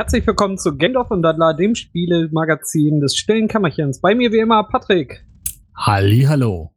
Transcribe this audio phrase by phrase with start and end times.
[0.00, 4.00] Herzlich willkommen zu Gendorf und Dadla, dem Spielemagazin des stillen Kämmerchens.
[4.00, 5.26] Bei mir wie immer Patrick.
[5.76, 6.72] Halli, hallo.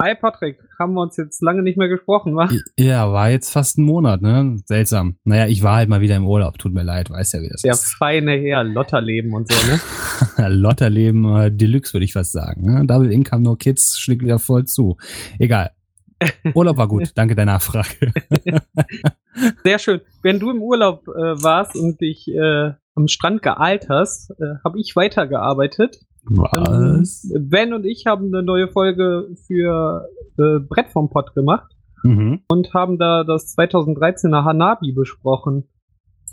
[0.00, 2.48] Hi Patrick, haben wir uns jetzt lange nicht mehr gesprochen, wa?
[2.78, 4.56] Ja, war jetzt fast ein Monat, ne?
[4.64, 5.18] Seltsam.
[5.24, 7.60] Naja, ich war halt mal wieder im Urlaub, tut mir leid, weiß ja, wie das
[7.60, 7.94] Der ist.
[7.98, 10.48] feine Herr, Lotterleben und so, ne?
[10.48, 12.62] Lotterleben äh, Deluxe, würde ich fast sagen.
[12.62, 12.86] Ne?
[12.86, 14.96] Double Income, no Kids, schlägt wieder voll zu.
[15.38, 15.72] Egal.
[16.54, 18.14] Urlaub war gut, danke der Nachfrage.
[19.64, 20.00] Sehr schön.
[20.22, 24.78] Wenn du im Urlaub äh, warst und dich äh, am Strand geeilt hast, äh, habe
[24.80, 25.98] ich weitergearbeitet.
[26.26, 27.24] Was?
[27.32, 31.70] Ähm, Ben und ich haben eine neue Folge für äh, Brett vom Pott gemacht
[32.02, 32.40] Mhm.
[32.48, 35.64] und haben da das 2013er Hanabi besprochen.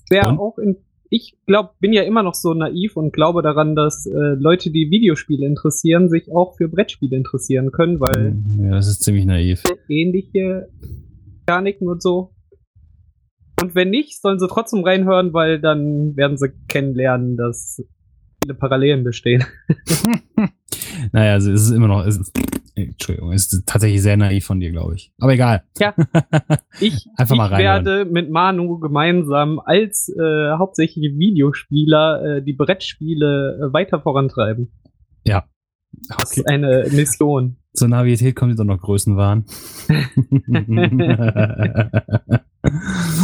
[0.09, 0.37] Wer Und?
[0.39, 0.75] auch in,
[1.09, 4.91] ich glaube, bin ja immer noch so naiv und glaube daran, dass äh, Leute, die
[4.91, 9.63] Videospiele interessieren, sich auch für Brettspiele interessieren können, weil Ja, das ist ziemlich naiv.
[9.87, 10.67] ähnliche
[11.47, 12.31] Mechaniken und so.
[13.61, 17.83] Und wenn nicht, sollen sie trotzdem reinhören, weil dann werden sie kennenlernen, dass
[18.43, 19.43] viele Parallelen bestehen.
[21.13, 22.31] Naja, also es ist immer noch, es ist,
[22.75, 25.11] Entschuldigung, es ist tatsächlich sehr naiv von dir, glaube ich.
[25.19, 25.63] Aber egal.
[25.79, 25.93] Ja.
[26.79, 27.85] Ich, Einfach mal ich reinhören.
[27.85, 34.71] werde mit Manu gemeinsam als äh, hauptsächlich Videospieler äh, die Brettspiele äh, weiter vorantreiben.
[35.25, 35.45] Ja.
[36.07, 36.41] Das Okay.
[36.41, 37.57] ist eine Mission.
[37.73, 39.45] Zur Naivität kommt jetzt auch noch Größenwahn.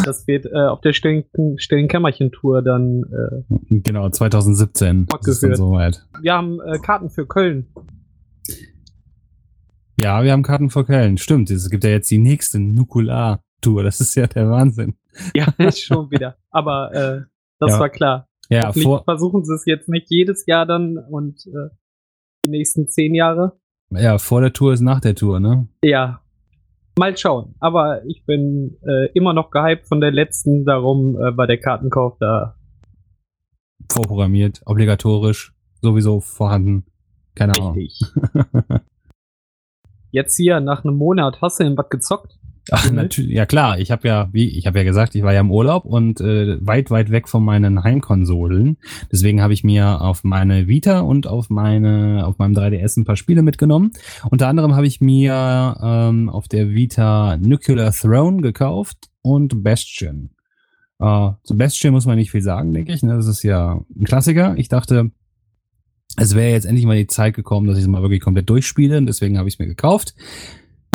[0.04, 1.24] Das wird äh, auf der stillen,
[1.58, 3.04] stillen Kämmerchen-Tour dann.
[3.04, 6.06] Äh, genau, 2017 ist dann soweit.
[6.22, 7.68] wir haben äh, Karten für Köln.
[10.00, 11.18] Ja, wir haben Karten vor Köln.
[11.18, 13.84] Stimmt, es gibt ja jetzt die nächste Nukular-Tour.
[13.84, 14.96] Das ist ja der Wahnsinn.
[15.36, 16.38] Ja, schon wieder.
[16.52, 17.22] Aber äh,
[17.60, 17.80] das Ja.
[17.80, 18.28] war klar.
[18.50, 21.70] Ja, vor, versuchen sie es jetzt nicht jedes Jahr dann und äh,
[22.46, 23.60] die nächsten zehn Jahre.
[23.90, 25.68] ja, vor der Tour ist nach der Tour, ne?
[25.84, 26.22] Ja,
[26.98, 27.56] mal schauen.
[27.60, 32.18] Aber ich bin äh, immer noch gehypt von der letzten, darum äh, war der Kartenkauf
[32.20, 32.56] da.
[33.92, 36.86] Vorprogrammiert, obligatorisch, sowieso vorhanden.
[37.36, 37.74] Keine Ahnung.
[37.74, 38.02] Richtig.
[40.12, 42.40] Jetzt hier, nach einem Monat, hast du denn was gezockt?
[42.72, 45.42] Ach, natürlich, ja klar, ich habe ja, wie ich habe ja gesagt, ich war ja
[45.42, 48.78] im Urlaub und äh, weit, weit weg von meinen Heimkonsolen.
[49.12, 53.16] Deswegen habe ich mir auf meine Vita und auf meine, auf meinem 3DS ein paar
[53.16, 53.92] Spiele mitgenommen.
[54.30, 60.32] Unter anderem habe ich mir ähm, auf der Vita Nuclear Throne gekauft und Bastion.
[61.00, 63.04] Äh, zu Bastion muss man nicht viel sagen, denke ich.
[63.04, 63.16] Ne?
[63.16, 64.56] Das ist ja ein Klassiker.
[64.58, 65.12] Ich dachte,
[66.18, 68.98] es wäre jetzt endlich mal die Zeit gekommen, dass ich es mal wirklich komplett durchspiele.
[68.98, 70.16] Und deswegen habe ich es mir gekauft.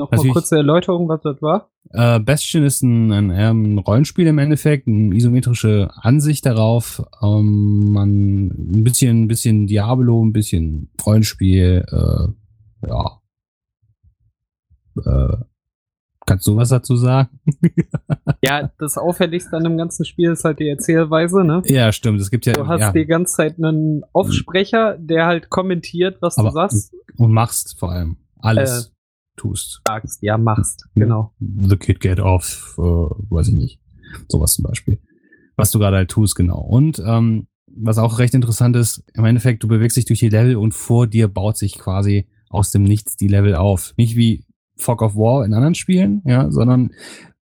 [0.03, 1.71] Noch mal Natürlich- kurze Erläuterung, was das war.
[1.91, 7.03] Äh, Bastion ist ein, ein, ein Rollenspiel im Endeffekt, eine isometrische Ansicht darauf.
[7.23, 11.85] Ähm, man ein bisschen, ein bisschen Diablo, ein bisschen Rollenspiel.
[11.89, 13.21] Äh, ja.
[15.05, 15.37] Äh,
[16.27, 17.29] kannst du was dazu sagen?
[18.45, 21.63] Ja, das Auffälligste an dem ganzen Spiel ist halt die Erzählweise, ne?
[21.67, 22.21] Ja, stimmt.
[22.21, 26.39] Es gibt ja, Du hast ja die ganze Zeit einen Aufsprecher, der halt kommentiert, was
[26.39, 26.93] Aber- du sagst.
[27.19, 28.92] und machst vor allem alles Äh,
[29.37, 29.83] tust.
[29.87, 30.23] sagst.
[30.23, 30.87] Ja, machst.
[30.95, 31.05] Ja.
[31.05, 31.33] Genau.
[31.41, 33.81] The Kid Get Off, äh, weiß ich nicht.
[34.29, 34.99] Sowas zum Beispiel.
[35.57, 36.61] Was du gerade halt tust, genau.
[36.61, 40.57] Und ähm, was auch recht interessant ist, im Endeffekt, du bewegst dich durch die Level
[40.57, 43.95] und vor dir baut sich quasi aus dem Nichts die Level auf.
[43.97, 44.45] Nicht wie
[44.77, 46.93] Fog of War in anderen Spielen, ja, sondern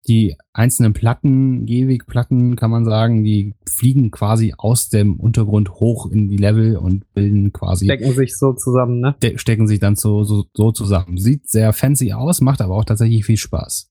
[0.09, 6.29] die einzelnen Platten, Gehwegplatten, kann man sagen, die fliegen quasi aus dem Untergrund hoch in
[6.29, 9.15] die Level und bilden quasi Decken sich so zusammen, ne?
[9.37, 11.19] stecken sich dann so, so, so zusammen.
[11.19, 13.91] Sieht sehr fancy aus, macht aber auch tatsächlich viel Spaß.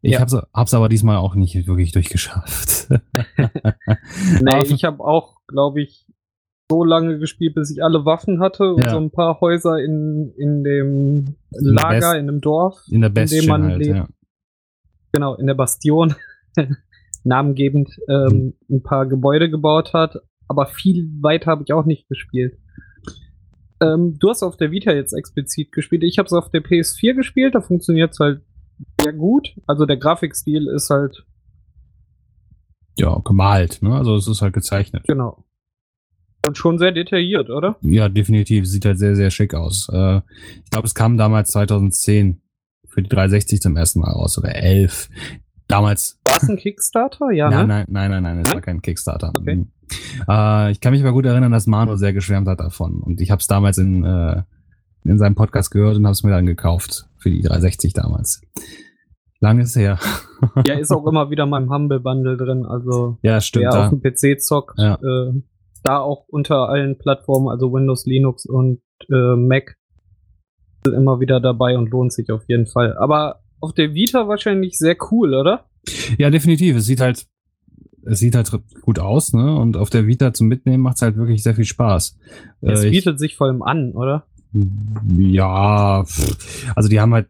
[0.00, 0.20] Ich Ja.
[0.20, 2.88] hab's, hab's aber diesmal auch nicht wirklich durchgeschafft.
[4.40, 6.06] Nee, ich habe auch, glaube ich,
[6.70, 8.90] so lange gespielt, bis ich alle Waffen hatte und Ja.
[8.90, 12.82] so ein paar Häuser in, in dem Lager, Best- in dem Dorf.
[12.90, 13.96] In der dem Bastion man halt, lebt.
[13.96, 14.08] ja.
[15.14, 16.14] Genau, in der Bastion,
[17.24, 20.16] namengebend, ähm, ein paar Gebäude gebaut hat.
[20.48, 22.58] Aber viel weiter habe ich auch nicht gespielt.
[23.80, 26.02] Ähm, du hast auf der Vita jetzt explizit gespielt.
[26.02, 27.54] Ich habe es auf der PS4 gespielt.
[27.54, 28.42] Da funktioniert es halt
[29.00, 29.54] sehr gut.
[29.66, 31.24] Also der Grafikstil ist halt,
[32.98, 33.94] Ja, gemalt, ne?
[33.94, 35.04] Also es ist halt gezeichnet.
[35.06, 35.44] genau.
[36.46, 37.78] Und schon sehr detailliert, oder?
[37.80, 38.66] Ja, definitiv.
[38.66, 39.88] Sieht halt sehr, sehr schick aus.
[39.90, 40.18] Äh,
[40.62, 42.42] ich glaube, es kam damals 2010
[42.94, 45.10] für die 360 zum ersten Mal raus oder 11.
[45.68, 47.30] Damals War es ein Kickstarter?
[47.32, 47.84] Ja, nein, ne?
[47.88, 48.54] nein, nein, nein, nein, es Nein?
[48.54, 49.32] war kein Kickstarter.
[49.36, 49.56] Okay.
[49.56, 49.68] Mhm.
[50.28, 53.00] Äh, ich kann mich aber gut erinnern, dass Manu sehr geschwärmt hat davon.
[53.00, 54.42] Und ich habe es damals in, äh,
[55.04, 58.40] in seinem Podcast gehört und habe es mir dann gekauft für die 360 damals.
[59.40, 59.98] Lange ist her.
[60.66, 62.64] Ja, ist auch immer wieder mal im Humble Bundle drin.
[62.66, 63.64] Also ja, stimmt.
[63.64, 64.94] wer Da, auf dem PC zockt, Ja.
[64.94, 65.32] äh,
[65.82, 68.80] da auch unter allen Plattformen, also Windows, Linux und
[69.10, 69.76] äh, Mac,
[70.92, 72.96] immer wieder dabei und lohnt sich auf jeden Fall.
[72.96, 75.64] Aber auf der Vita wahrscheinlich sehr cool, oder?
[76.18, 76.76] ja, definitiv.
[76.76, 77.26] Es sieht halt
[78.06, 78.50] es sieht halt
[78.82, 79.56] gut aus, ne?
[79.56, 82.18] Und auf der Vita zum Mitnehmen macht es halt wirklich sehr viel Spaß.
[82.60, 84.26] Es äh, bietet ich, sich vor allem an, oder?
[85.16, 86.04] Ja,
[86.76, 87.28] also die haben halt,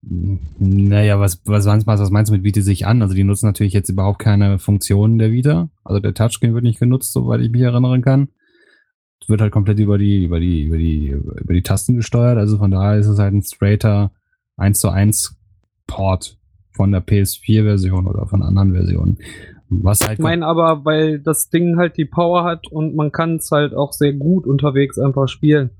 [0.00, 3.02] naja, was, was, was meinst du mit bietet sich an?
[3.02, 5.68] Also die nutzen natürlich jetzt überhaupt keine Funktionen der Vita.
[5.84, 8.28] Also der Touchscreen wird nicht genutzt, soweit ich mich erinnern kann.
[9.26, 12.38] Wird halt komplett über die, über die, über die, über die Tasten gesteuert.
[12.38, 14.12] Also von daher ist es halt ein straighter
[14.56, 15.36] 1 zu 1
[15.86, 16.38] Port
[16.72, 19.18] von der PS4-Version oder von anderen Versionen.
[19.68, 23.36] Was halt ich meine aber, weil das Ding halt die Power hat und man kann
[23.36, 25.70] es halt auch sehr gut unterwegs einfach spielen.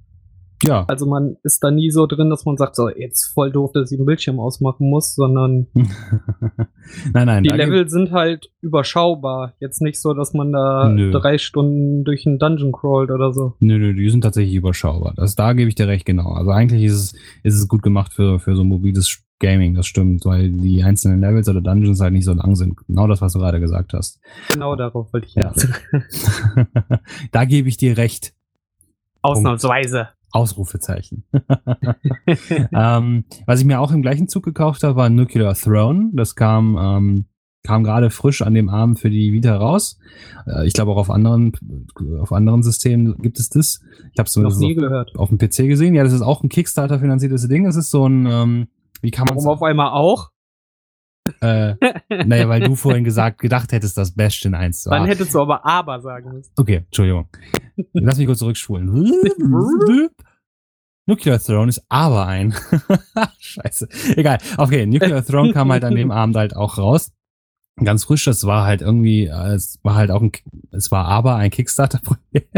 [0.63, 0.85] Ja.
[0.89, 3.91] Also man ist da nie so drin, dass man sagt, so, jetzt voll doof, dass
[3.91, 9.55] ich den Bildschirm ausmachen muss, sondern nein, nein, die Level sind halt überschaubar.
[9.61, 11.11] Jetzt nicht so, dass man da nö.
[11.11, 13.55] drei Stunden durch einen Dungeon crawlt oder so.
[13.61, 15.15] Nö, nö, die sind tatsächlich überschaubar.
[15.17, 16.33] Das, da gebe ich dir recht, genau.
[16.33, 20.27] Also eigentlich ist es, ist es gut gemacht für, für so mobiles Gaming, das stimmt,
[20.27, 22.77] weil die einzelnen Levels oder Dungeons halt nicht so lang sind.
[22.87, 24.21] Genau das, was du gerade gesagt hast.
[24.53, 25.67] Genau darauf wollte ich jetzt.
[25.93, 26.99] Ja.
[27.33, 28.35] da gebe ich dir recht.
[29.23, 30.09] Ausnahmsweise.
[30.33, 31.25] Ausrufezeichen.
[32.73, 36.11] ähm, was ich mir auch im gleichen Zug gekauft habe, war Nuclear Throne.
[36.13, 37.25] Das kam, ähm,
[37.63, 39.99] kam gerade frisch an dem Abend für die Vita raus.
[40.47, 41.53] Äh, ich glaube auch auf anderen,
[42.21, 43.81] auf anderen Systemen gibt es das.
[44.13, 45.17] Ich habe es noch nie auf, gehört.
[45.17, 45.95] Auf dem PC gesehen.
[45.95, 47.65] Ja, das ist auch ein Kickstarter finanziertes Ding.
[47.65, 48.69] Das ist so ein, ähm,
[49.03, 50.31] wie kann man Warum auf einmal auch?
[51.41, 51.75] Äh,
[52.27, 54.99] naja, weil du vorhin gesagt, gedacht hättest, dass Bastion 1 war.
[54.99, 56.53] Dann hättest du aber aber sagen müssen.
[56.57, 57.29] Okay, Entschuldigung.
[57.93, 58.89] Lass mich kurz zurückspulen.
[61.07, 62.55] Nuclear Throne ist aber ein.
[63.39, 63.89] Scheiße.
[64.17, 64.39] Egal.
[64.57, 67.13] Okay, Nuclear Throne kam halt an dem Abend halt auch raus.
[67.83, 70.33] Ganz frisch, das war halt irgendwie, es war halt auch ein,
[70.71, 72.51] es war aber ein Kickstarter-Projekt.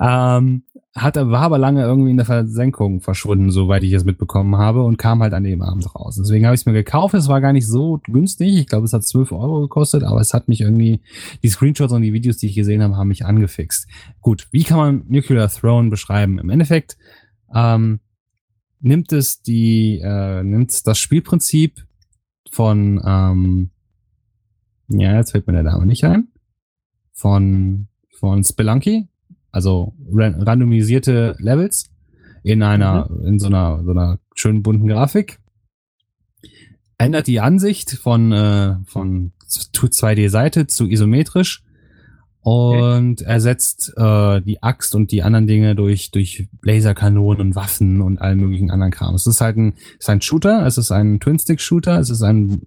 [0.00, 0.64] ähm,
[0.96, 4.96] hat, war aber lange irgendwie in der Versenkung verschwunden, soweit ich es mitbekommen habe, und
[4.96, 6.16] kam halt an dem Abend raus.
[6.16, 7.14] Deswegen habe ich es mir gekauft.
[7.14, 8.56] Es war gar nicht so günstig.
[8.56, 11.00] Ich glaube, es hat 12 Euro gekostet, aber es hat mich irgendwie,
[11.42, 13.88] die Screenshots und die Videos, die ich gesehen habe, haben mich angefixt.
[14.20, 16.38] Gut, wie kann man Nuclear Throne beschreiben?
[16.38, 16.96] Im Endeffekt
[17.52, 17.98] ähm,
[18.80, 21.84] nimmt es die, äh, nimmt das Spielprinzip
[22.52, 23.70] von, ähm,
[24.88, 26.28] ja, jetzt fällt mir der Name nicht ein,
[27.12, 29.08] von, von Spelunky,
[29.54, 31.88] also randomisierte Levels
[32.42, 33.26] in einer, mhm.
[33.26, 35.38] in so einer, so einer schönen bunten Grafik.
[36.98, 41.62] Ändert die Ansicht von, äh, von 2D-Seite zu isometrisch
[42.40, 43.24] und okay.
[43.24, 48.40] ersetzt äh, die Axt und die anderen Dinge durch, durch Laserkanonen und Waffen und allen
[48.40, 49.14] möglichen anderen Kram.
[49.14, 52.60] Es ist halt ein, es ist ein Shooter, es ist ein Twin-Stick-Shooter, es ist ein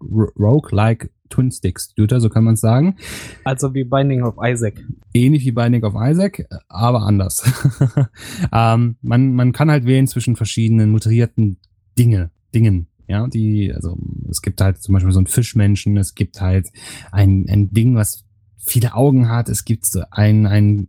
[0.00, 2.96] Rogue-like Twin-Stick-Shooter, so kann man es sagen.
[3.44, 4.84] Also wie Binding of Isaac.
[5.14, 7.42] Ähnlich wie Binding of Isaac, aber anders.
[8.52, 11.58] ähm, man, man kann halt wählen zwischen verschiedenen muterierten
[11.98, 12.88] Dinge, Dingen.
[13.08, 13.98] Ja, die, also
[14.28, 16.68] es gibt halt zum Beispiel so einen Fischmenschen, es gibt halt
[17.10, 18.24] ein, ein Ding, was
[18.58, 20.88] viele Augen hat, es gibt so einen, einen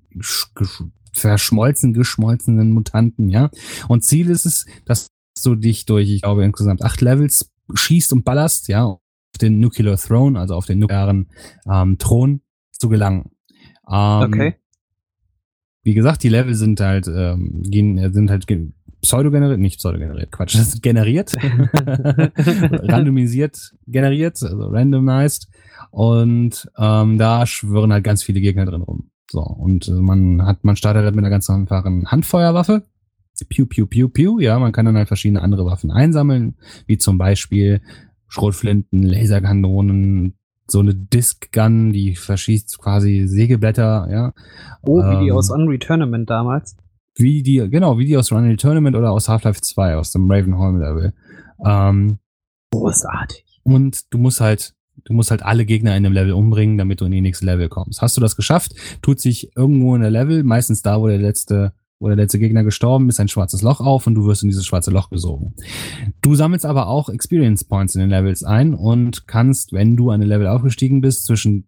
[1.13, 3.49] verschmolzen, geschmolzenen Mutanten, ja.
[3.87, 5.07] Und Ziel ist es, dass
[5.43, 8.97] du dich durch, ich glaube, insgesamt acht Levels schießt und ballerst, ja,
[9.37, 11.27] den Nuclear Throne, also auf den nuklearen
[11.69, 12.41] ähm, Thron
[12.71, 13.31] zu gelangen.
[13.89, 14.55] Ähm, okay.
[15.83, 18.45] Wie gesagt, die Level sind halt, ähm, gehen, sind halt
[19.01, 21.35] pseudo-generiert, nicht pseudo-generiert, Quatsch, das ist generiert,
[22.87, 25.49] randomisiert generiert, also randomized.
[25.89, 29.09] Und ähm, da schwören halt ganz viele Gegner drin rum.
[29.29, 32.83] So, und äh, man hat, man startet halt mit einer ganz einfachen Handfeuerwaffe.
[33.49, 34.39] Piu, piu, piu, piu.
[34.39, 37.81] Ja, man kann dann halt verschiedene andere Waffen einsammeln, wie zum Beispiel
[38.31, 40.35] Schrotflinten, Laserkanonen,
[40.65, 44.33] so eine Disc Gun, die verschießt quasi Sägeblätter, ja.
[44.83, 46.77] Oh, wie ähm, die aus Unreal Tournament damals.
[47.15, 50.79] Wie die, genau, wie die aus Unreal Tournament oder aus Half-Life 2, aus dem Ravenholm
[50.79, 51.13] Level.
[51.65, 52.19] Ähm,
[52.71, 53.59] Großartig.
[53.63, 57.05] Und du musst halt, du musst halt alle Gegner in dem Level umbringen, damit du
[57.05, 58.01] in die nächste Level kommst.
[58.01, 61.73] Hast du das geschafft, tut sich irgendwo in der Level, meistens da, wo der letzte
[62.01, 64.65] wo der letzte Gegner gestorben ist, ein schwarzes Loch auf und du wirst in dieses
[64.65, 65.53] schwarze Loch gesogen.
[66.21, 70.19] Du sammelst aber auch Experience Points in den Levels ein und kannst, wenn du an
[70.19, 71.67] den Level aufgestiegen bist, zwischen,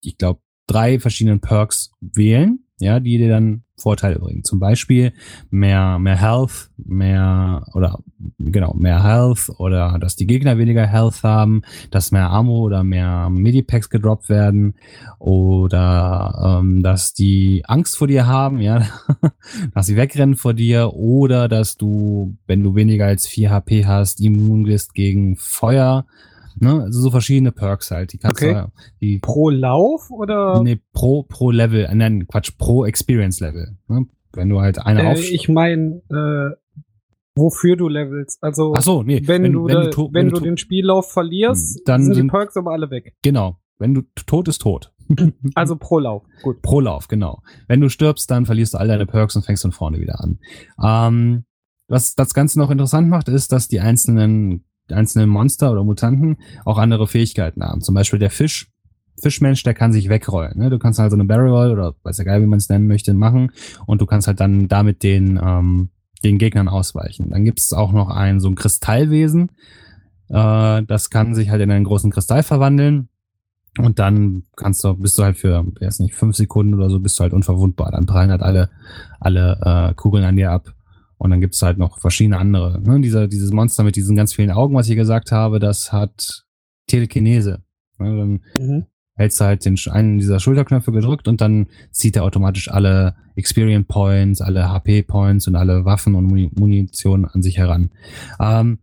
[0.00, 4.44] ich glaube, drei verschiedenen Perks wählen ja, die dir dann Vorteile bringen.
[4.44, 5.12] Zum Beispiel
[5.50, 7.98] mehr, mehr Health, mehr, oder
[8.38, 13.30] genau, mehr Health oder dass die Gegner weniger Health haben, dass mehr Ammo oder mehr
[13.30, 14.74] Medipacks gedroppt werden
[15.18, 18.86] oder ähm, dass die Angst vor dir haben, ja,
[19.74, 24.20] dass sie wegrennen vor dir oder dass du, wenn du weniger als 4 HP hast,
[24.20, 26.06] immun bist gegen Feuer
[26.60, 26.82] Ne?
[26.82, 28.12] Also so verschiedene Perks halt.
[28.12, 28.54] Die kannst okay.
[28.54, 30.62] du, die pro Lauf oder?
[30.62, 33.76] Nee, pro, pro Level, äh, nein, Quatsch, pro Experience Level.
[33.88, 34.06] Ne?
[34.32, 35.18] Wenn du halt eine äh, auf.
[35.18, 36.56] Ich meine, äh,
[37.36, 38.42] wofür du levelst.
[38.42, 41.82] Also, Ach so, nee, wenn, wenn du, wenn, du, wenn, wenn du, den Spiellauf verlierst,
[41.86, 43.14] dann sind die Perks aber alle weg.
[43.22, 43.58] Genau.
[43.78, 44.92] Wenn du tot ist tot.
[45.54, 46.24] Also pro Lauf.
[46.42, 46.60] Gut.
[46.62, 47.42] Pro Lauf, genau.
[47.66, 50.38] Wenn du stirbst, dann verlierst du all deine Perks und fängst von vorne wieder an.
[50.82, 51.44] Ähm,
[51.88, 56.78] was das Ganze noch interessant macht, ist, dass die einzelnen, einzelnen Monster oder Mutanten auch
[56.78, 57.80] andere Fähigkeiten haben.
[57.80, 58.70] Zum Beispiel der Fisch,
[59.20, 60.58] Fischmensch, der kann sich wegrollen.
[60.58, 60.70] Ne?
[60.70, 63.14] Du kannst halt so eine Barrel oder weiß ja geil, wie man es nennen möchte,
[63.14, 63.52] machen
[63.86, 65.90] und du kannst halt dann damit den, ähm,
[66.24, 67.30] den Gegnern ausweichen.
[67.30, 69.50] Dann gibt es auch noch ein so ein Kristallwesen.
[70.28, 73.08] Äh, das kann sich halt in einen großen Kristall verwandeln
[73.78, 77.18] und dann kannst du, bist du halt für, weiß nicht, fünf Sekunden oder so, bist
[77.18, 77.92] du halt unverwundbar.
[77.92, 78.70] Dann prallen halt alle,
[79.20, 80.72] alle äh, Kugeln an dir ab.
[81.18, 82.80] Und dann gibt's halt noch verschiedene andere.
[82.80, 83.00] Ne?
[83.00, 86.44] Dieser, dieses Monster mit diesen ganz vielen Augen, was ich gesagt habe, das hat
[86.86, 87.62] Telekinese.
[87.98, 88.16] Ne?
[88.16, 88.86] Dann mhm.
[89.14, 93.86] hältst du halt den, einen dieser Schulterknöpfe gedrückt und dann zieht er automatisch alle Experience
[93.88, 96.26] Points, alle HP Points und alle Waffen und
[96.58, 97.90] Munition an sich heran.
[98.40, 98.78] Ähm,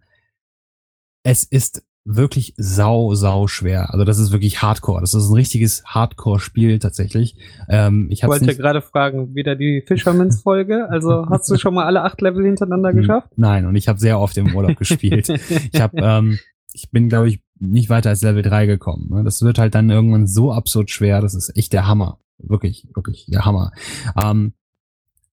[1.24, 3.92] es ist wirklich sau, sau schwer.
[3.92, 5.02] Also das ist wirklich Hardcore.
[5.02, 7.36] Das ist ein richtiges Hardcore-Spiel tatsächlich.
[7.68, 8.60] Ähm, ich wollte nicht...
[8.60, 10.88] gerade fragen, wieder die Fishermans-Folge.
[10.90, 13.30] Also hast du schon mal alle acht Level hintereinander hm, geschafft?
[13.36, 15.28] Nein, und ich habe sehr oft im Urlaub gespielt.
[15.72, 16.40] Ich habe, ähm,
[16.74, 19.10] ich bin, glaube ich, nicht weiter als Level 3 gekommen.
[19.10, 19.24] Ne?
[19.24, 21.22] Das wird halt dann irgendwann so absurd schwer.
[21.22, 22.20] Das ist echt der Hammer.
[22.38, 23.72] Wirklich, wirklich der Hammer.
[24.22, 24.54] Ähm,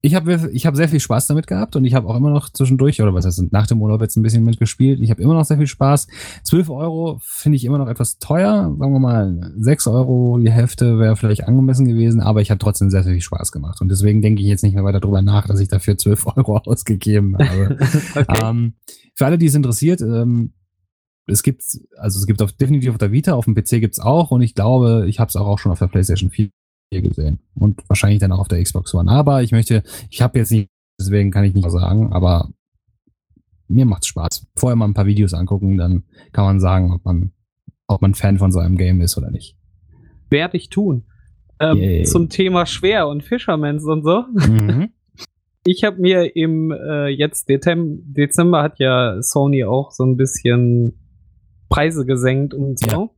[0.05, 2.51] ich habe ich hab sehr viel Spaß damit gehabt und ich habe auch immer noch
[2.51, 4.99] zwischendurch, oder was heißt, nach dem Urlaub jetzt ein bisschen mitgespielt.
[5.01, 6.09] Ich habe immer noch sehr viel Spaß.
[6.43, 8.75] 12 Euro finde ich immer noch etwas teuer.
[8.77, 12.91] Sagen wir mal, 6 Euro die Hälfte wäre vielleicht angemessen gewesen, aber ich habe trotzdem
[12.91, 13.81] sehr, sehr viel Spaß gemacht.
[13.81, 16.57] Und deswegen denke ich jetzt nicht mehr weiter drüber nach, dass ich dafür 12 Euro
[16.57, 17.79] ausgegeben habe.
[18.17, 18.41] okay.
[18.43, 18.75] ähm,
[19.15, 20.53] für alle, die es interessiert, ähm,
[21.29, 21.63] es gibt,
[21.97, 24.57] also es gibt auf, definitiv auf der Vita, auf dem PC gibt's auch und ich
[24.57, 26.51] glaube, ich habe es auch, auch schon auf der PlayStation 4
[27.01, 27.39] gesehen.
[27.55, 29.11] Und wahrscheinlich dann auch auf der Xbox One.
[29.11, 30.69] Aber ich möchte, ich habe jetzt nicht,
[31.01, 32.51] deswegen kann ich nicht sagen, aber
[33.69, 34.47] mir macht's Spaß.
[34.57, 37.33] Vorher mal ein paar Videos angucken, dann kann man sagen, ob man,
[37.87, 39.57] ob man Fan von so einem Game ist oder nicht.
[40.29, 41.05] Werde ich tun.
[41.61, 44.25] Ähm, zum Thema Schwer und Fishermans und so.
[44.33, 44.91] Mhm.
[45.65, 50.99] Ich habe mir im äh, jetzt Dezember, Dezember hat ja Sony auch so ein bisschen
[51.69, 52.91] Preise gesenkt und so.
[52.91, 53.11] Ja.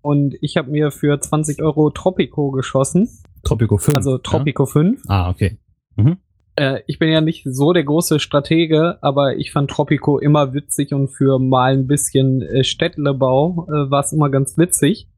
[0.00, 3.08] Und ich habe mir für 20 Euro Tropico geschossen.
[3.44, 3.96] Tropico 5.
[3.96, 4.70] Also Tropico ja?
[4.70, 5.02] 5.
[5.08, 5.58] Ah, okay.
[5.96, 6.18] Mhm.
[6.56, 10.92] Äh, ich bin ja nicht so der große Stratege, aber ich fand Tropico immer witzig
[10.92, 15.08] und für mal ein bisschen äh, Städtlebau äh, war es immer ganz witzig.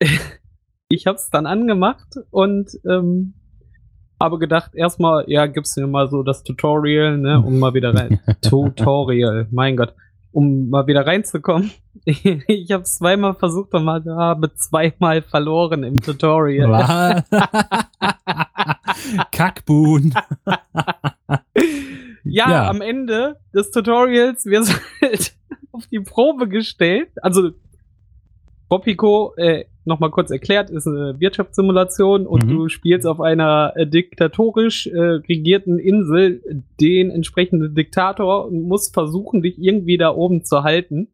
[0.88, 3.34] ich habe es dann angemacht und ähm,
[4.20, 8.20] habe gedacht, erstmal, ja, gib's mir mal so das Tutorial, ne, um mal wieder rein.
[8.42, 9.94] Tutorial, mein Gott
[10.32, 11.70] um mal wieder reinzukommen.
[12.04, 17.24] Ich habe zweimal versucht und habe zweimal verloren im Tutorial.
[19.30, 20.12] Kackbuhn.
[22.24, 24.68] ja, ja, am Ende des Tutorials wird
[25.00, 25.34] halt
[25.72, 27.10] auf die Probe gestellt.
[27.22, 27.50] Also
[28.68, 32.48] Tropico, äh, nochmal kurz erklärt, ist eine Wirtschaftssimulation und mhm.
[32.48, 39.42] du spielst auf einer äh, diktatorisch äh, regierten Insel den entsprechenden Diktator und musst versuchen,
[39.42, 41.08] dich irgendwie da oben zu halten.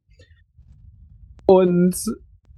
[1.49, 1.97] Und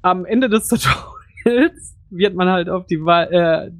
[0.02, 3.70] am Ende des Tutorials wird man halt auf die Wahl, äh,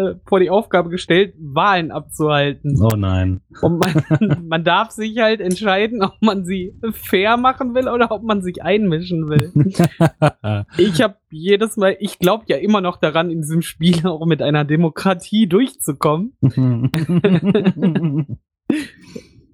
[0.00, 2.80] äh, vor die Aufgabe gestellt, Wahlen abzuhalten.
[2.80, 3.42] Oh nein.
[3.60, 8.22] Und man, man darf sich halt entscheiden, ob man sie fair machen will oder ob
[8.22, 9.52] man sich einmischen will.
[10.78, 14.40] ich habe jedes Mal, ich glaube ja immer noch daran, in diesem Spiel auch mit
[14.40, 16.32] einer Demokratie durchzukommen.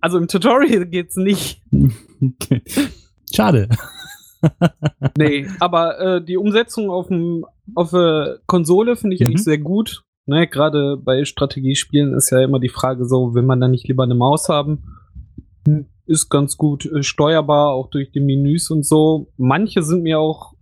[0.00, 1.60] also im Tutorial geht's nicht.
[3.34, 3.68] Schade.
[5.18, 7.44] nee, aber äh, die Umsetzung auf, dem,
[7.74, 9.28] auf der Konsole finde ich mhm.
[9.28, 13.60] eigentlich sehr gut ne, gerade bei Strategiespielen ist ja immer die Frage so, will man
[13.60, 14.84] da nicht lieber eine Maus haben?
[15.66, 19.32] Hm, ist ganz gut äh, steuerbar, auch durch die Menüs und so.
[19.36, 20.54] Manche sind mir auch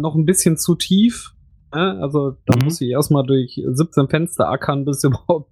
[0.00, 1.32] noch ein bisschen zu tief.
[1.74, 1.98] Ne?
[2.00, 2.64] Also da mhm.
[2.64, 5.50] muss ich erstmal durch 17 Fenster ackern, bis überhaupt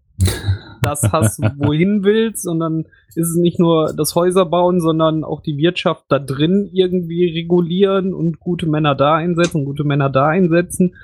[0.83, 2.47] das hast, wohin willst.
[2.47, 2.85] Und dann
[3.15, 8.15] ist es nicht nur das Häuser bauen, sondern auch die Wirtschaft da drin irgendwie regulieren
[8.15, 10.95] und gute Männer da einsetzen, gute Männer da einsetzen.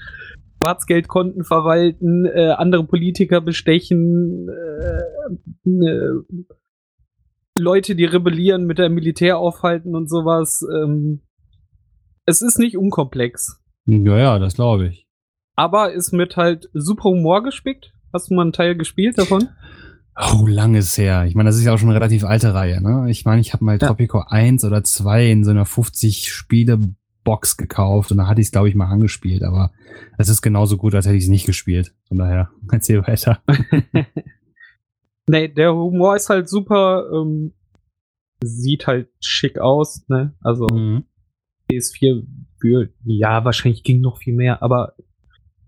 [0.59, 6.11] Schwarzgeldkonten verwalten, äh, andere Politiker bestechen, äh, äh,
[7.59, 10.67] Leute, die rebellieren, mit der Militär aufhalten und sowas.
[10.75, 11.21] Ähm,
[12.27, 13.63] es ist nicht unkomplex.
[13.87, 15.07] Ja, ja, das glaube ich.
[15.55, 17.93] Aber ist mit halt super Humor gespickt.
[18.15, 19.49] Hast du mal einen Teil gespielt davon?
[20.17, 21.25] Oh, lange ist her.
[21.27, 23.11] Ich meine, das ist ja auch schon eine relativ alte Reihe, ne?
[23.11, 23.89] Ich meine, ich habe mal ja.
[23.89, 26.79] Tropico 1 oder 2 in so einer 50 Spiele
[27.25, 29.73] Box gekauft und da hatte ich es, glaube ich, mal angespielt, aber
[30.17, 31.93] es ist genauso gut, als hätte ich es nicht gespielt.
[32.07, 33.43] Von daher, erzähl weiter.
[35.27, 37.53] nee, der Humor ist halt super, ähm,
[38.45, 40.37] sieht halt schick aus, ne?
[40.41, 41.03] Also mhm.
[41.69, 42.25] PS4
[42.61, 44.95] Gefühl, ja, wahrscheinlich ging noch viel mehr, aber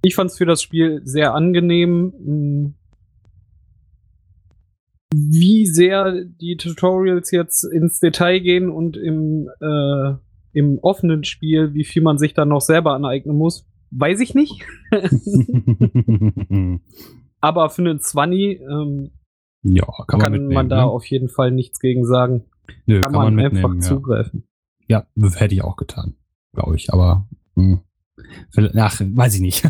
[0.06, 2.14] ich fand es für das Spiel sehr angenehm.
[2.16, 2.74] Hm.
[5.12, 10.14] Wie sehr die Tutorials jetzt ins Detail gehen und im, äh,
[10.52, 14.64] im offenen Spiel, wie viel man sich dann noch selber aneignen muss, weiß ich nicht.
[17.40, 19.10] aber für einen 20 ähm,
[19.62, 20.84] ja, kann, kann man da ne?
[20.86, 22.44] auf jeden Fall nichts gegen sagen.
[22.86, 23.80] Nö, kann, kann man, man einfach ja.
[23.80, 24.46] zugreifen.
[24.88, 26.14] Ja, hätte ich auch getan,
[26.52, 26.92] glaube ich.
[26.92, 27.80] Aber mh.
[28.76, 29.68] Ach, weiß ich nicht.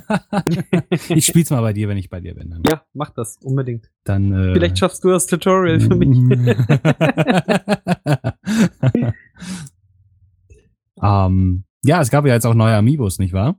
[1.08, 2.50] ich spiel's mal bei dir, wenn ich bei dir bin.
[2.50, 2.62] Dann.
[2.68, 3.90] Ja, mach das unbedingt.
[4.04, 6.16] Dann äh, vielleicht schaffst du das Tutorial für mich.
[11.02, 13.58] ähm, ja, es gab ja jetzt auch neue Amiibos, nicht wahr?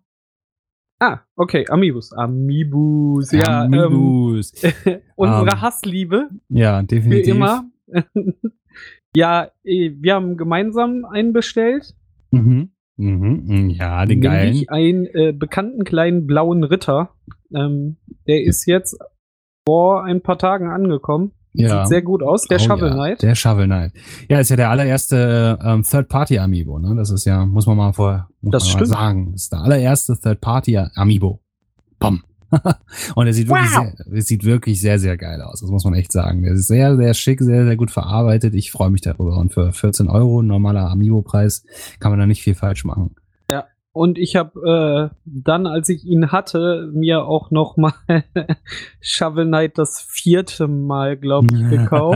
[0.99, 2.13] Ah, okay, Amiibos.
[2.13, 3.63] Amiibos, ja.
[3.63, 4.53] Amiibos.
[4.85, 6.29] Ähm, unsere um, Hassliebe.
[6.49, 7.25] Ja, definitiv.
[7.25, 7.65] Wie immer.
[9.15, 11.95] Ja, eh, wir haben gemeinsam einen bestellt.
[12.31, 12.69] Mhm.
[12.97, 13.69] Mhm.
[13.69, 14.49] Ja, den geilen.
[14.51, 17.11] Nämlich einen äh, bekannten kleinen blauen Ritter.
[17.53, 18.97] Ähm, der ist jetzt
[19.67, 21.31] vor ein paar Tagen angekommen.
[21.53, 21.85] Ja.
[21.85, 23.23] Sieht sehr gut aus, der oh, Shovel Knight.
[23.23, 23.93] Ja, der Shovel Knight.
[24.29, 26.95] Ja, ist ja der allererste ähm, Third-Party-Amiibo, ne?
[26.95, 29.31] Das ist ja, muss man mal vor das man mal sagen.
[29.31, 31.39] Das ist der allererste Third-Party-Amiibo.
[31.99, 32.23] Bam.
[33.15, 33.57] und er sieht, wow.
[33.57, 35.61] wirklich sehr, er sieht wirklich sehr, sehr geil aus.
[35.61, 36.43] Das muss man echt sagen.
[36.43, 38.53] Der ist sehr, sehr schick, sehr, sehr gut verarbeitet.
[38.55, 39.37] Ich freue mich darüber.
[39.37, 41.65] Und für 14 Euro, normaler Amiibo-Preis,
[41.99, 43.15] kann man da nicht viel falsch machen.
[43.49, 43.65] Ja,
[43.97, 47.93] und ich habe äh, dann, als ich ihn hatte, mir auch noch mal
[49.01, 52.15] Shovel Knight das vierte Mal, glaube ich, gekauft.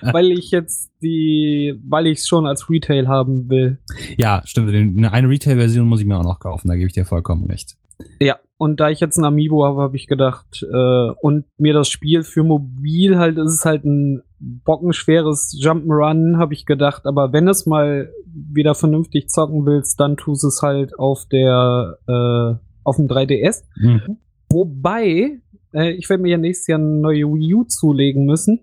[0.00, 3.80] weil ich jetzt die, weil ich es schon als Retail haben will.
[4.16, 4.70] Ja, stimmt.
[4.72, 6.68] Eine Retail-Version muss ich mir auch noch kaufen.
[6.68, 7.76] Da gebe ich dir vollkommen recht.
[8.20, 11.88] Ja, und da ich jetzt ein Amiibo habe, habe ich gedacht, äh, und mir das
[11.88, 17.48] Spiel für mobil halt, ist es halt ein bockenschweres Jump'n'Run, habe ich gedacht, aber wenn
[17.48, 22.54] es mal wieder vernünftig zocken willst, dann tust es halt auf der, äh,
[22.84, 23.64] auf dem 3DS.
[23.76, 24.18] Mhm.
[24.50, 25.40] Wobei,
[25.72, 28.60] äh, ich werde mir ja nächstes Jahr eine neue Wii U zulegen müssen.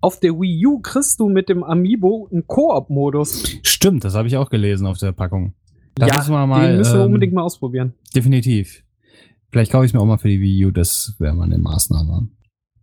[0.00, 3.58] Auf der Wii U kriegst du mit dem Amiibo einen Koop-Modus.
[3.62, 5.54] Stimmt, das habe ich auch gelesen auf der Packung.
[5.98, 7.94] Das ja, müssen wir mal, den müssen wir ähm, unbedingt mal ausprobieren.
[8.14, 8.82] Definitiv.
[9.50, 12.28] Vielleicht kaufe ich mir auch mal für die Wii U, das wäre mal eine Maßnahme.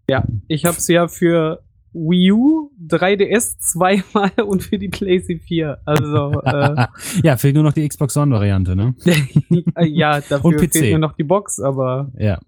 [0.10, 5.78] Ja, ich habe es ja für Wii U, 3DS zweimal und für die PlayStation 4.
[5.86, 6.88] Also äh,
[7.23, 8.95] ja, fehlt nur noch die Xbox One-Variante, ne?
[9.80, 10.73] ja, dafür und PC.
[10.73, 12.39] fehlt mir noch die Box, aber ja.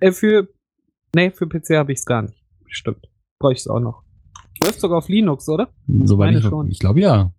[0.00, 0.48] Äh, für
[1.14, 2.42] nee, für PC habe ich es gar nicht.
[2.66, 3.08] Stimmt.
[3.38, 4.02] Brauche ich es auch noch.
[4.62, 5.68] Läuft sogar auf Linux, oder?
[6.04, 6.70] Soweit ich, schon.
[6.70, 7.32] ich glaube ja.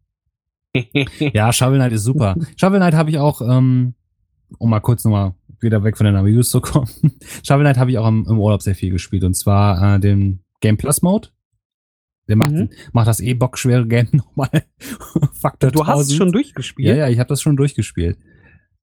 [1.34, 2.36] ja, Shovel Knight ist super.
[2.56, 3.94] Shovel Knight habe ich auch, ähm,
[4.58, 6.90] um mal kurz nochmal wieder weg von den Reviews zu kommen.
[7.44, 10.40] Shovel Knight habe ich auch im, im, Urlaub sehr viel gespielt und zwar äh, den
[10.62, 11.30] Game Plus Mode.
[12.28, 12.70] Der macht, mhm.
[12.94, 14.50] macht das eh bockschwere Game nochmal
[15.34, 15.88] Faktor Du 1000.
[15.88, 16.88] hast es schon durchgespielt?
[16.88, 18.18] Ja, ja, ich habe das schon durchgespielt.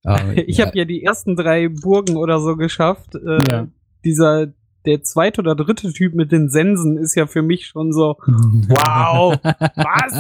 [0.05, 0.67] Äh, ich ja.
[0.67, 3.15] habe ja die ersten drei Burgen oder so geschafft.
[3.15, 3.69] Äh, ja.
[4.05, 4.53] Dieser
[4.87, 9.39] der zweite oder dritte Typ mit den Sensen ist ja für mich schon so, wow,
[9.43, 10.13] was?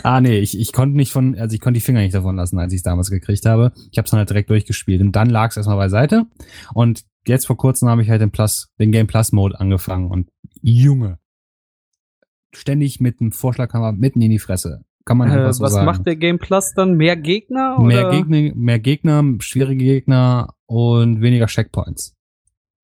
[0.02, 2.58] ah, nee, ich, ich konnte nicht von, also ich konnte die Finger nicht davon lassen,
[2.58, 3.72] als ich es damals gekriegt habe.
[3.90, 6.26] Ich habe es dann halt direkt durchgespielt und dann lag es erstmal beiseite.
[6.74, 10.30] Und jetzt vor kurzem habe ich halt den Plus, den Game Plus Mode angefangen und
[10.62, 11.18] Junge,
[12.54, 14.82] ständig mit dem Vorschlaghammer mitten in die Fresse.
[15.04, 15.86] Kann man einfach äh, so was sagen.
[15.86, 16.94] macht der Game Plus dann?
[16.94, 17.78] Mehr Gegner?
[17.80, 22.15] Mehr Gegner, mehr Gegner, schwierige Gegner und weniger Checkpoints.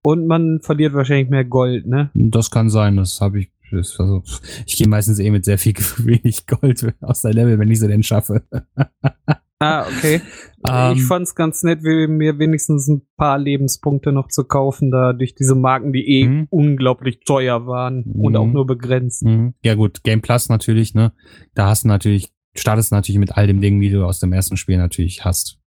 [0.04, 2.10] Und man verliert wahrscheinlich mehr Gold, ne?
[2.14, 3.50] Das kann sein, das habe ich.
[3.72, 4.22] Also,
[4.66, 7.88] ich gehe meistens eh mit sehr viel wenig Gold aus der Level, wenn ich sie
[7.88, 8.42] denn schaffe.
[9.60, 10.20] ah, okay.
[10.68, 11.06] Um, ich ähm.
[11.06, 15.92] fand's ganz nett, mir wenigstens ein paar Lebenspunkte noch zu kaufen, da durch diese Marken,
[15.92, 16.48] die eh mhm.
[16.50, 18.24] unglaublich teuer waren mhm.
[18.24, 19.24] und auch nur begrenzt.
[19.24, 19.54] Mhm.
[19.64, 21.12] Ja, gut, Game Plus natürlich, ne?
[21.54, 24.58] Da hast du natürlich, startest natürlich mit all dem Dingen, die du aus dem ersten
[24.58, 25.61] Spiel natürlich hast.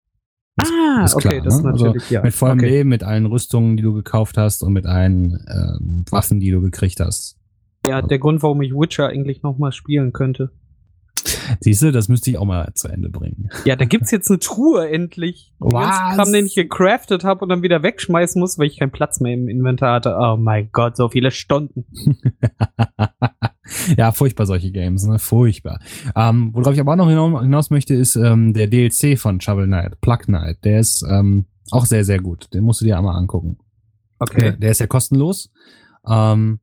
[0.58, 1.72] Ah, ist okay, klar, das ne?
[1.72, 2.22] natürlich, also ja.
[2.22, 2.70] Mit vollem okay.
[2.70, 6.62] Leben, mit allen Rüstungen, die du gekauft hast und mit allen äh, Waffen, die du
[6.62, 7.38] gekriegt hast.
[7.88, 10.52] Ja, der Grund, warum ich Witcher eigentlich nochmal spielen könnte.
[11.60, 13.50] Siehst du, das müsste ich auch mal zu Ende bringen.
[13.66, 15.54] Ja, da gibt's jetzt eine Truhe endlich.
[15.60, 16.16] Was?
[16.16, 19.34] Kram, den ich gecraftet habe und dann wieder wegschmeißen muss, weil ich keinen Platz mehr
[19.34, 20.16] im Inventar hatte.
[20.20, 21.86] Oh mein Gott, so viele Stunden.
[23.98, 25.20] ja, furchtbar solche Games, ne?
[25.20, 25.80] Furchtbar.
[26.16, 30.00] Ähm, worauf ich aber auch noch hinaus möchte, ist ähm, der DLC von Shovel Knight,
[30.02, 30.64] Plug Knight.
[30.64, 32.54] Der ist ähm, auch sehr, sehr gut.
[32.54, 33.58] Den musst du dir einmal angucken.
[34.20, 34.40] Okay.
[34.40, 35.52] Der, der ist ja kostenlos.
[36.08, 36.60] Ähm,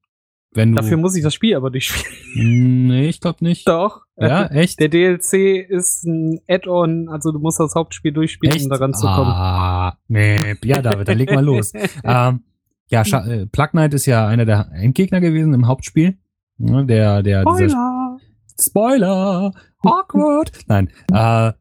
[0.55, 2.87] wenn du Dafür muss ich das Spiel aber durchspielen.
[2.87, 3.67] Nee, ich glaube nicht.
[3.67, 4.03] Doch.
[4.19, 4.81] Ja, echt?
[4.81, 8.65] Der DLC ist ein Add-on, also du musst das Hauptspiel durchspielen, echt?
[8.65, 9.31] um daran zu kommen.
[9.31, 10.37] Ah, nee.
[10.63, 11.73] Ja, David, dann leg mal los.
[12.05, 12.45] ähm,
[12.89, 16.19] ja, Scha äh, Plug Knight ist ja einer der Endgegner gewesen im Hauptspiel.
[16.63, 18.19] Ne, der, der, Spoiler!
[18.61, 19.53] Spoiler!
[19.85, 20.53] Awkward.
[20.69, 20.91] Nein.
[21.13, 21.53] Äh,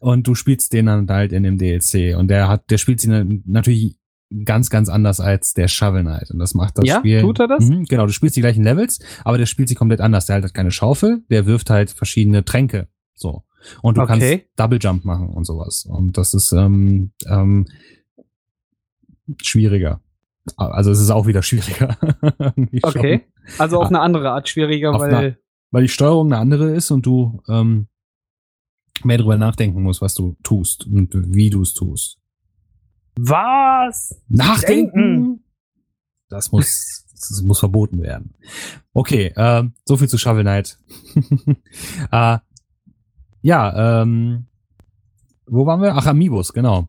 [0.00, 2.16] und du spielst den dann halt in dem DLC.
[2.16, 3.08] Und der hat, der spielt sie
[3.46, 3.96] natürlich
[4.44, 6.30] ganz, ganz anders als der Shovel Knight.
[6.30, 6.98] Und das macht das Ja?
[6.98, 7.20] Spiel.
[7.20, 7.64] Tut er das?
[7.68, 10.26] Mhm, genau, du spielst die gleichen Levels, aber der spielt sie komplett anders.
[10.26, 12.88] Der hat halt keine Schaufel, der wirft halt verschiedene Tränke.
[13.14, 13.44] So.
[13.82, 14.18] Und du Okay.
[14.40, 15.84] kannst Double Jump machen und sowas.
[15.88, 17.66] Und das ist ähm, ähm,
[19.40, 20.00] schwieriger.
[20.56, 21.96] Also es ist auch wieder schwieriger.
[22.54, 22.68] Schon.
[22.82, 23.26] Okay.
[23.58, 25.14] Also auf eine andere Art schwieriger, Auf weil.
[25.14, 25.38] eine-
[25.70, 27.86] Weil die Steuerung eine andere ist und du ähm,
[29.04, 32.18] mehr drüber nachdenken musst, was du tust und wie du es tust.
[33.16, 34.20] Was?
[34.28, 35.44] Nachdenken!
[36.28, 38.34] Das muss, das muss verboten werden.
[38.94, 40.78] Okay, ähm, so viel zu Shovel Knight.
[42.10, 42.38] äh,
[43.42, 44.46] ja, ähm,
[45.46, 45.94] wo waren wir?
[45.94, 46.88] Ach, Amiibos, genau.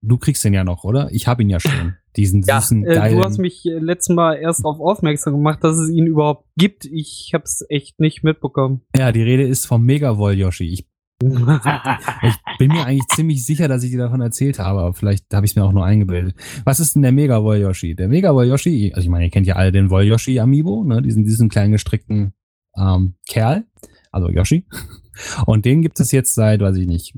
[0.00, 1.08] Du kriegst den ja noch, oder?
[1.12, 1.94] Ich habe ihn ja schon.
[2.16, 3.16] Diesen Ja, süßen, äh, geilen.
[3.18, 6.84] du hast mich äh, letztes Mal erst darauf aufmerksam gemacht, dass es ihn überhaupt gibt.
[6.84, 8.80] Ich hab's echt nicht mitbekommen.
[8.96, 10.66] ja, die Rede ist vom Megavoll Yoshi.
[10.68, 10.88] Ich
[11.22, 15.46] Ich bin mir eigentlich ziemlich sicher, dass ich dir davon erzählt habe, aber vielleicht habe
[15.46, 16.34] ich es mir auch nur eingebildet.
[16.64, 17.94] Was ist denn der Mega Woll Yoshi?
[17.96, 20.84] Der Mega Woll Yoshi, also ich meine, ihr kennt ja alle den Woll Yoshi Amiibo,
[20.84, 21.02] ne?
[21.02, 22.34] diesen, diesen kleinen gestrickten
[22.76, 23.64] ähm, Kerl,
[24.12, 24.64] also Yoshi.
[25.46, 27.14] Und den gibt es jetzt seit, weiß ich nicht,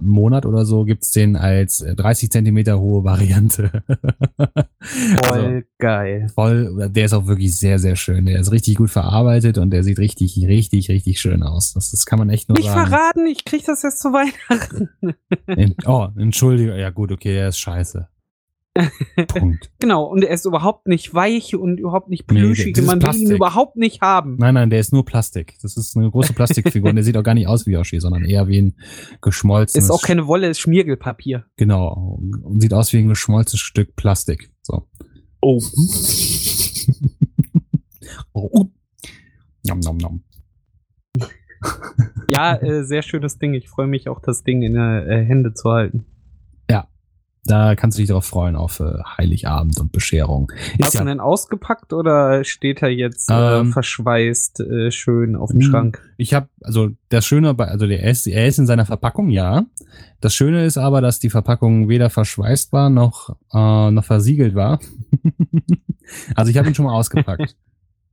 [0.00, 3.70] Monat oder so, gibt's den als äh, 30 Zentimeter hohe Variante.
[4.78, 6.26] also, Voll geil.
[6.34, 8.26] voll, der ist auch wirklich sehr, sehr schön.
[8.26, 11.72] Der ist richtig gut verarbeitet und der sieht richtig, richtig, richtig schön aus.
[11.74, 12.88] Das, das kann man echt nur Nicht sagen.
[12.88, 14.88] verraten, ich krieg das erst zu Weihnachten.
[15.46, 16.76] En- Oh, entschuldige.
[16.78, 18.08] Ja gut, okay, er ist scheiße.
[19.28, 19.70] Punkt.
[19.80, 22.76] Genau, und er ist überhaupt nicht weich und überhaupt nicht Nee, plüschig.
[22.76, 24.36] ist Man will ihn überhaupt nicht haben.
[24.38, 25.56] Nein, nein, der ist nur Plastik.
[25.62, 28.24] Das ist eine große Plastikfigur und der sieht auch gar nicht aus wie Yoshi, sondern
[28.24, 28.74] eher wie ein
[29.20, 29.86] geschmolzenes.
[29.86, 31.46] Ist auch keine Wolle, ist Schmiergelpapier.
[31.56, 32.20] Genau.
[32.42, 34.50] Und sieht aus wie ein geschmolzenes Stück Plastik.
[34.62, 34.86] So.
[35.40, 35.60] Oh.
[38.32, 38.50] oh.
[38.52, 38.70] uh.
[39.66, 40.24] Nom, nom, nom.
[42.28, 43.54] Ja, äh, sehr schönes Ding.
[43.54, 46.04] Ich freue mich auch, das Ding in der äh, Hände zu halten.
[47.44, 50.52] Da kannst du dich darauf freuen, auf äh, Heiligabend und Bescherung.
[50.76, 54.90] Ist Hast du ja, ihn denn ausgepackt oder steht er jetzt äh, Ähm, verschweißt äh,
[54.90, 56.02] schön auf dem mh, Schrank?
[56.18, 59.64] ich habe, also das Schöne bei, also der ist, er ist in seiner Verpackung, ja.
[60.20, 64.78] Das Schöne ist aber, dass die Verpackung weder verschweißt war noch, äh, noch versiegelt war.
[66.34, 67.56] also ich habe ihn schon mal ausgepackt.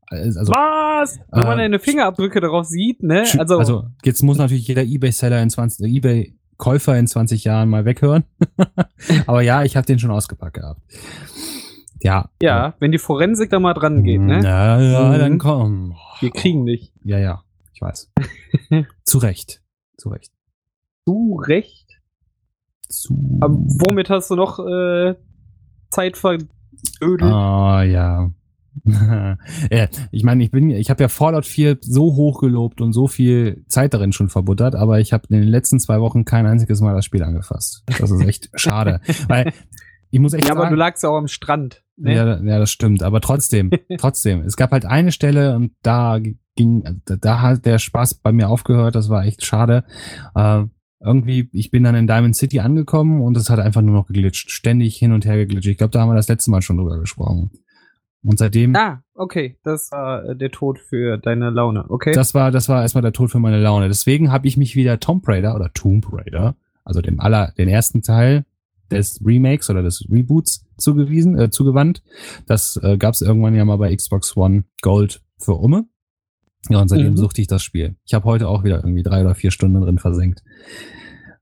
[0.09, 1.19] Also, Was?
[1.33, 3.25] Wenn man äh, deine Fingerabdrücke darauf sieht, ne?
[3.37, 7.85] Also, also jetzt muss natürlich jeder Ebay-Seller in 20, äh, Ebay-Käufer in 20 Jahren mal
[7.85, 8.23] weghören.
[9.27, 10.81] Aber ja, ich habe den schon ausgepackt gehabt.
[12.01, 12.29] Ja.
[12.41, 14.41] ja, wenn die Forensik da mal dran geht, ne?
[14.43, 15.19] Ja, ja, Mhm.
[15.19, 15.95] dann komm.
[16.19, 16.93] Wir kriegen dich.
[17.03, 17.43] Ja, ja,
[17.73, 18.11] ich weiß.
[19.03, 19.61] Zu Recht.
[19.97, 20.31] Zu Recht.
[21.05, 21.87] Du recht.
[22.89, 23.37] Zu.
[23.39, 25.15] Aber womit hast du noch äh,
[25.89, 26.49] Zeit verödelt?
[27.21, 28.29] Ah, ja.
[29.71, 29.87] ja.
[30.11, 33.63] Ich meine, ich bin, ich habe ja Fallout 4 so hoch gelobt und so viel
[33.67, 36.95] Zeit darin schon verbuttert, aber ich habe in den letzten zwei Wochen kein einziges Mal
[36.95, 37.83] das Spiel angefasst.
[37.99, 39.01] Das ist echt schade.
[39.27, 39.53] Weil
[40.09, 41.83] ich muss echt ja, aber sagen, du lagst ja auch am Strand.
[41.97, 42.15] Ne?
[42.15, 43.03] ja, ja, das stimmt.
[43.03, 44.41] Aber trotzdem, trotzdem.
[44.41, 46.19] Es gab halt eine Stelle und da
[46.55, 48.95] ging, da, da hat der Spaß bei mir aufgehört.
[48.95, 49.83] Das war echt schade.
[50.35, 50.63] Äh,
[50.99, 54.49] irgendwie, ich bin dann in Diamond City angekommen und es hat einfach nur noch geglitscht.
[54.49, 55.67] Ständig hin und her geglitscht.
[55.67, 57.51] Ich glaube, da haben wir das letzte Mal schon drüber gesprochen.
[58.23, 59.57] Und seitdem, Ah, okay.
[59.63, 61.85] Das war äh, der Tod für deine Laune.
[61.89, 62.11] Okay.
[62.13, 63.87] das war, das war erstmal der Tod für meine Laune.
[63.87, 68.01] Deswegen habe ich mich wieder Tomb Raider oder Tomb Raider, also dem aller, den ersten
[68.01, 68.45] Teil
[68.91, 72.03] des Remakes oder des Reboots zugewiesen, äh, zugewandt.
[72.47, 75.85] Das äh, gab es irgendwann ja mal bei Xbox One Gold für Umme.
[76.69, 77.17] Ja, und seitdem Mhm.
[77.17, 77.95] suchte ich das Spiel.
[78.05, 80.43] Ich habe heute auch wieder irgendwie drei oder vier Stunden drin versenkt.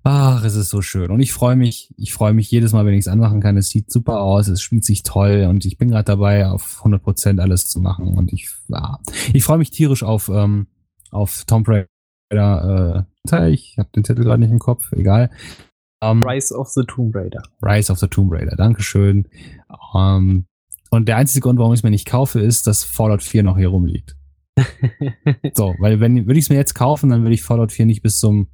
[0.07, 1.09] Ach, es ist so schön.
[1.09, 3.57] Und ich freue mich, ich freue mich jedes Mal, wenn ich es anmachen kann.
[3.57, 7.39] Es sieht super aus, es spielt sich toll und ich bin gerade dabei, auf 100%
[7.39, 8.15] alles zu machen.
[8.15, 8.99] Und ich, ja,
[9.33, 10.67] ich freue mich tierisch auf, ähm,
[11.09, 13.07] auf Tomb Raider.
[13.31, 15.31] Äh, ich habe den Titel gerade nicht im Kopf, egal.
[16.03, 17.41] Ähm, Rise of the Tomb Raider.
[17.63, 19.27] Rise of the Tomb Raider, Dankeschön.
[19.95, 20.45] Ähm,
[20.91, 23.57] und der einzige Grund, warum ich es mir nicht kaufe, ist, dass Fallout 4 noch
[23.57, 24.15] hier rumliegt.
[25.53, 28.01] So, weil wenn würde ich es mir jetzt kaufen, dann würde ich Fallout 4 nicht
[28.01, 28.49] bis zum,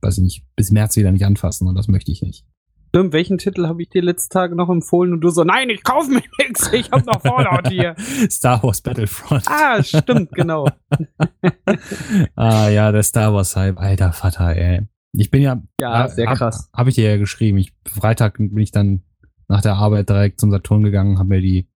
[0.00, 2.44] weiß ich nicht, bis März wieder nicht anfassen und das möchte ich nicht.
[2.88, 5.84] Stimmt, welchen Titel habe ich dir letzte Tage noch empfohlen und du so, nein, ich
[5.84, 7.94] kaufe mir nichts, ich habe noch Fallout hier.
[8.30, 9.44] Star Wars Battlefront.
[9.46, 10.68] Ah, stimmt, genau.
[12.34, 14.86] ah ja, der Star Wars Hype, alter Vater, ey.
[15.12, 16.70] Ich bin ja, Ja, sehr hab, krass.
[16.74, 17.58] Habe ich dir ja geschrieben.
[17.58, 19.02] Ich Freitag bin ich dann
[19.48, 21.68] nach der Arbeit direkt zum Saturn gegangen, habe mir die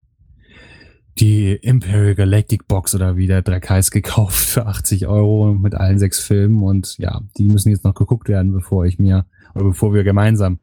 [1.19, 5.99] die Imperial Galactic Box oder wie der Dreck heißt gekauft für 80 Euro mit allen
[5.99, 9.93] sechs Filmen und ja, die müssen jetzt noch geguckt werden, bevor ich mir oder bevor
[9.93, 10.59] wir gemeinsam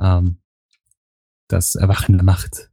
[0.00, 0.38] ähm,
[1.48, 2.70] das Erwachen der Macht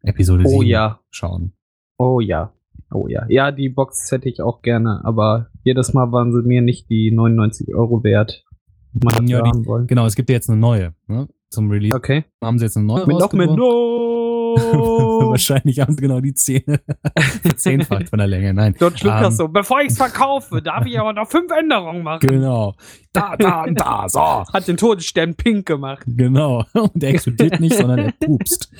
[0.00, 1.52] Episode Oh 7 ja, schauen.
[1.98, 2.52] oh ja,
[2.90, 3.26] oh ja.
[3.28, 7.10] Ja, die Box hätte ich auch gerne, aber jedes Mal waren sie mir nicht die
[7.12, 8.44] 99 Euro wert,
[8.94, 9.86] man Ja, die- haben wollen.
[9.86, 10.94] Genau, es gibt ja jetzt eine neue.
[11.06, 11.28] Ne?
[11.50, 12.24] Zum Release Okay.
[12.42, 13.58] haben sie jetzt eine neue Mit noch mehr rausgebracht.
[13.58, 14.11] No!
[15.30, 16.80] Wahrscheinlich haben sie genau die Zähne
[17.42, 18.52] verzehnfacht von der Länge.
[18.54, 18.74] Nein.
[18.78, 19.32] George Lucas Ähm.
[19.32, 22.26] so, bevor ich es verkaufe, darf ich aber noch fünf Änderungen machen.
[22.26, 22.74] Genau.
[23.12, 24.08] Da, da und da.
[24.08, 24.20] So.
[24.20, 26.04] Hat den Todesstern pink gemacht.
[26.06, 26.64] Genau.
[26.72, 28.70] Und der explodiert nicht, sondern er pupst.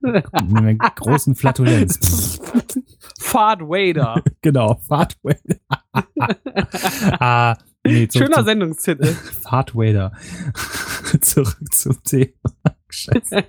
[0.00, 2.38] Mit einer großen Flatulenz.
[3.18, 4.22] Fahrt Vader.
[4.42, 4.78] genau.
[4.86, 5.56] Fahrtwader.
[7.18, 9.06] ah, nee, Schöner Sendungstitel.
[9.42, 10.12] Fahrtwader.
[11.20, 12.32] zurück zum Thema.
[12.90, 13.44] Scheiße.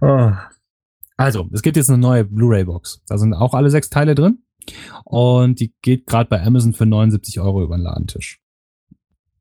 [0.00, 0.30] Oh.
[1.18, 3.00] Also, es gibt jetzt eine neue Blu-ray-Box.
[3.08, 4.40] Da sind auch alle sechs Teile drin.
[5.04, 8.38] Und die geht gerade bei Amazon für 79 Euro über den Ladentisch.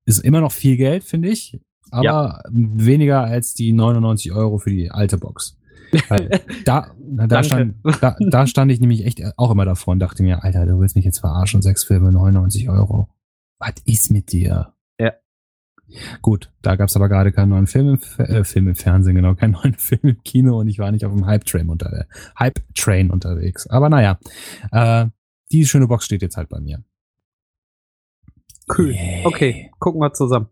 [0.05, 1.59] Ist immer noch viel Geld, finde ich.
[1.91, 2.41] Aber Ja.
[2.49, 5.57] weniger als die 99 Euro für die alte Box.
[6.63, 6.91] Da,
[7.27, 10.65] da, stand, da, da stand ich nämlich echt auch immer davor und dachte mir, Alter,
[10.65, 13.09] du willst mich jetzt verarschen, sechs Filme, 99 Euro.
[13.59, 14.73] Was ist mit dir?
[16.21, 19.35] Gut, da gab es aber gerade keinen neuen Film im, äh, Film im Fernsehen, genau,
[19.35, 22.05] keinen neuen Film im Kino und ich war nicht auf dem Hype-Train unter,
[22.39, 23.67] Hype -Train unterwegs.
[23.67, 24.19] Aber naja,
[24.71, 25.07] äh,
[25.51, 26.83] die schöne Box steht jetzt halt bei mir.
[28.67, 28.91] Cool.
[28.91, 29.25] Yay.
[29.25, 30.47] Okay, gucken wir zusammen.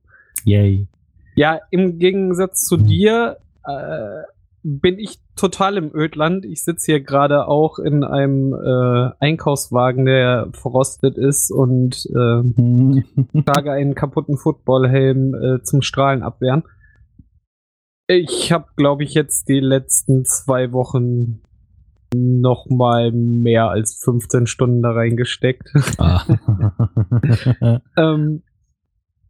[0.45, 0.87] Yay.
[1.35, 2.85] Ja, im Gegensatz zu Hm.
[2.85, 4.21] dir äh,
[4.63, 6.45] bin ich total im Ödland.
[6.45, 13.71] Ich sitze hier gerade auch in einem äh, Einkaufswagen, der verrostet ist und äh, trage
[13.71, 16.63] einen kaputten Footballhelm äh, zum Strahlen abwehren.
[18.07, 21.41] Ich habe, glaube ich, jetzt die letzten zwei Wochen
[22.15, 25.73] noch mal mehr als 15 Stunden da reingesteckt.
[25.97, 26.23] ah.
[27.97, 28.43] Ähm,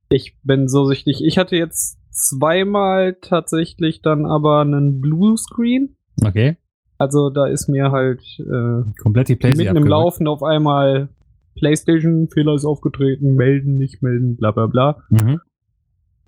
[0.09, 1.23] ich bin so süchtig.
[1.23, 5.95] Ich hatte jetzt zweimal tatsächlich dann aber einen Bluescreen.
[6.25, 6.57] okay,
[6.97, 9.87] Also da ist mir halt äh, komplett die Playsee mitten im.
[9.87, 11.09] Laufen auf einmal
[11.55, 15.03] PlayStation, Fehler ist aufgetreten, melden, nicht melden, bla bla bla.
[15.09, 15.39] Mhm.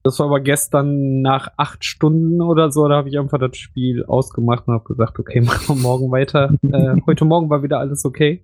[0.04, 4.06] Das war aber gestern nach acht Stunden oder so, da habe ich einfach das Spiel
[4.06, 6.54] ausgemacht und habe gesagt, okay, machen wir morgen weiter.
[6.62, 8.44] äh, heute Morgen war wieder alles okay.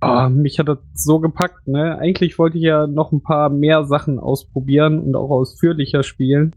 [0.00, 1.98] Ah, mich hat das so gepackt, ne?
[1.98, 6.54] Eigentlich wollte ich ja noch ein paar mehr Sachen ausprobieren und auch ausführlicher spielen.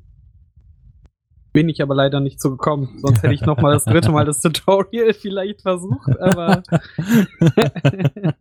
[1.54, 2.90] Bin ich aber leider nicht so gekommen.
[2.98, 6.64] Sonst hätte ich noch mal das dritte Mal das Tutorial vielleicht versucht, aber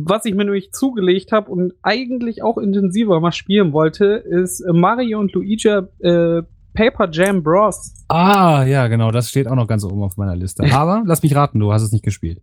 [0.00, 5.20] was ich mir nämlich zugelegt habe und eigentlich auch intensiver mal spielen wollte, ist Mario
[5.20, 6.42] und Luigi äh,
[6.74, 8.04] Paper Jam Bros.
[8.08, 10.64] Ah, ja, genau, das steht auch noch ganz oben auf meiner Liste.
[10.72, 12.40] Aber lass mich raten, du hast es nicht gespielt.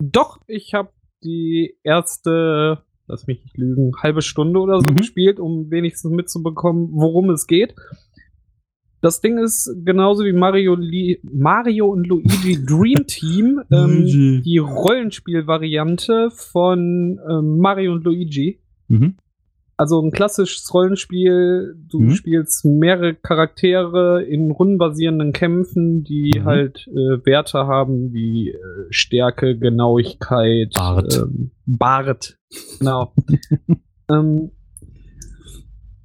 [0.00, 0.90] Doch, ich habe
[1.22, 4.96] die erste, lass mich nicht lügen, halbe Stunde oder so Mhm.
[4.96, 7.74] gespielt, um wenigstens mitzubekommen, worum es geht.
[9.02, 16.30] Das Ding ist genauso wie Mario, Li Mario und Luigi Dream Team, ähm, die Rollenspielvariante
[16.30, 18.60] von ähm, Mario und Luigi.
[18.88, 19.16] Mhm.
[19.80, 22.10] Also ein klassisches Rollenspiel, du Mhm.
[22.10, 26.44] spielst mehrere Charaktere in rundenbasierenden Kämpfen, die Mhm.
[26.44, 28.58] halt äh, Werte haben wie äh,
[28.90, 31.16] Stärke, Genauigkeit, Bart.
[31.16, 32.36] Ähm, Bart.
[32.78, 33.14] Genau.
[34.10, 34.50] ähm,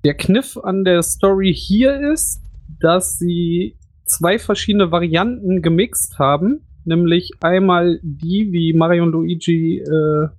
[0.05, 2.41] der Kniff an der Story hier ist,
[2.79, 10.29] dass sie zwei verschiedene Varianten gemixt haben, nämlich einmal die wie Mario und Luigi, äh,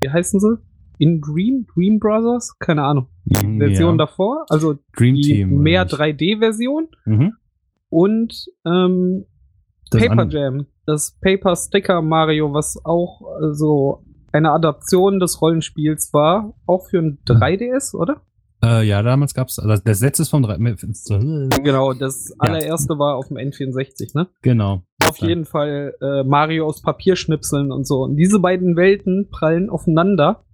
[0.00, 0.58] wie heißen sie?
[1.02, 1.66] In Dream?
[1.74, 2.56] Dream Brothers?
[2.60, 3.08] Keine Ahnung.
[3.24, 4.06] Mhm, Version ja.
[4.06, 5.58] davor, also Dream die Team.
[5.62, 5.94] mehr nicht?
[5.96, 7.32] 3D-Version Mhm.
[7.88, 9.24] und ähm,
[9.90, 13.20] Das Paper Jam, das Paper Sticker Mario, was auch
[13.52, 18.22] so eine Adaption des Rollenspiels war, auch für ein 3DS, oder?
[18.64, 20.80] Äh, ja, damals gab's, also das letzte ist vom drei- mit-
[21.64, 24.28] Genau, das allererste war auf dem N64, ne?
[24.42, 24.82] Genau.
[25.08, 28.02] Auf jeden Fall äh, Mario aus Papierschnipseln und so.
[28.04, 30.44] Und diese beiden Welten prallen aufeinander,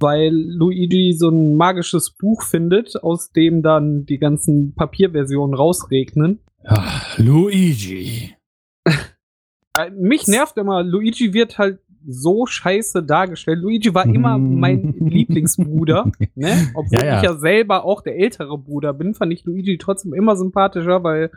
[0.00, 6.40] weil Luigi so ein magisches Buch findet, aus dem dann die ganzen Papierversionen rausregnen.
[6.64, 8.34] Ah, Luigi.
[9.78, 13.58] Äh, mich nervt immer, Luigi wird halt so scheiße dargestellt.
[13.60, 16.70] Luigi war immer mein Lieblingsbruder, ne?
[16.74, 17.16] Obwohl Ja, ja.
[17.18, 21.30] ich ja selber auch der ältere Bruder bin, fand ich Luigi trotzdem immer sympathischer, weil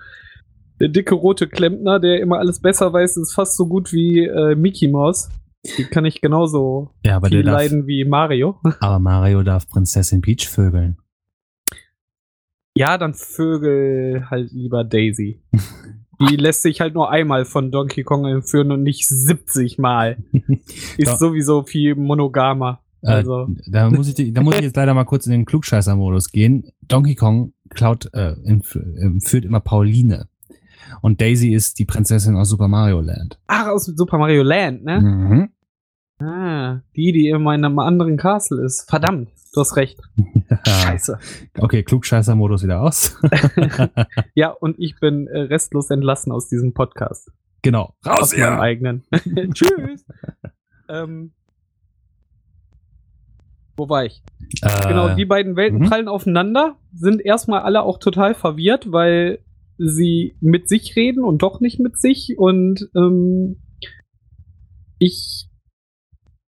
[0.80, 4.56] der dicke rote Klempner, der immer alles besser weiß, ist fast so gut wie äh,
[4.56, 5.30] Mickey Mouse.
[5.78, 8.60] Die kann ich genauso Ja, aber viel der darf, leiden wie Mario.
[8.80, 10.98] aber Mario darf Prinzessin Peach vögeln.
[12.76, 15.42] Ja, dann Vögel halt lieber Daisy.
[16.30, 20.18] Die lässt sich halt nur einmal von Donkey Kong entführen und nicht 70 Mal.
[20.98, 22.82] Ist sowieso viel monogamer.
[23.02, 26.32] Also, Äh, da, muss ich, da muss ich jetzt leider mal kurz in den Klugscheißer-Modus
[26.32, 26.72] gehen.
[26.82, 30.28] Donkey Kong klaut, äh, entf- äh, führt immer Pauline.
[31.02, 33.40] Und Daisy ist die Prinzessin aus Super Mario Land.
[33.48, 35.00] Ach, aus Super Mario Land, ne?
[35.02, 35.50] Mhm.
[36.26, 38.90] Ah, die, die in meinem anderen Castle ist.
[38.90, 40.00] Verdammt, du hast recht.
[40.68, 41.18] Scheiße.
[41.58, 43.18] Okay, Klugscheißer-Modus wieder aus.
[44.36, 47.32] Ja, und ich bin äh, restlos entlassen aus diesem Podcast.
[47.62, 47.96] genau.
[48.06, 49.04] Raus aus meinem eigenen.
[49.54, 50.06] Tschüss.
[50.90, 51.32] ähm,
[53.78, 54.22] wo war ich?
[54.62, 55.86] Äh, Genau, die beiden Welten mhm.
[55.86, 59.40] prallen aufeinander, sind erstmal alle auch total verwirrt, weil
[59.80, 62.36] sie mit sich reden und doch nicht mit sich.
[62.38, 63.58] Und ähm,
[65.00, 65.50] ich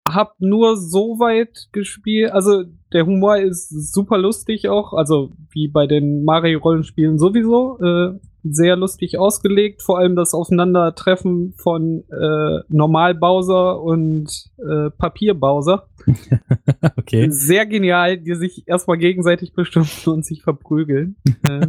[0.07, 5.85] habe nur so weit gespielt, also der Humor ist super lustig auch, also wie bei
[5.85, 14.49] den Mario-Rollenspielen sowieso, äh, sehr lustig ausgelegt, vor allem das Aufeinandertreffen von äh, Normal-Bowser und
[14.57, 15.87] äh, Papier-Bowser.
[16.97, 17.27] okay.
[17.29, 21.17] Sehr genial, die sich erstmal gegenseitig beschimpfen und sich verprügeln.
[21.47, 21.67] äh,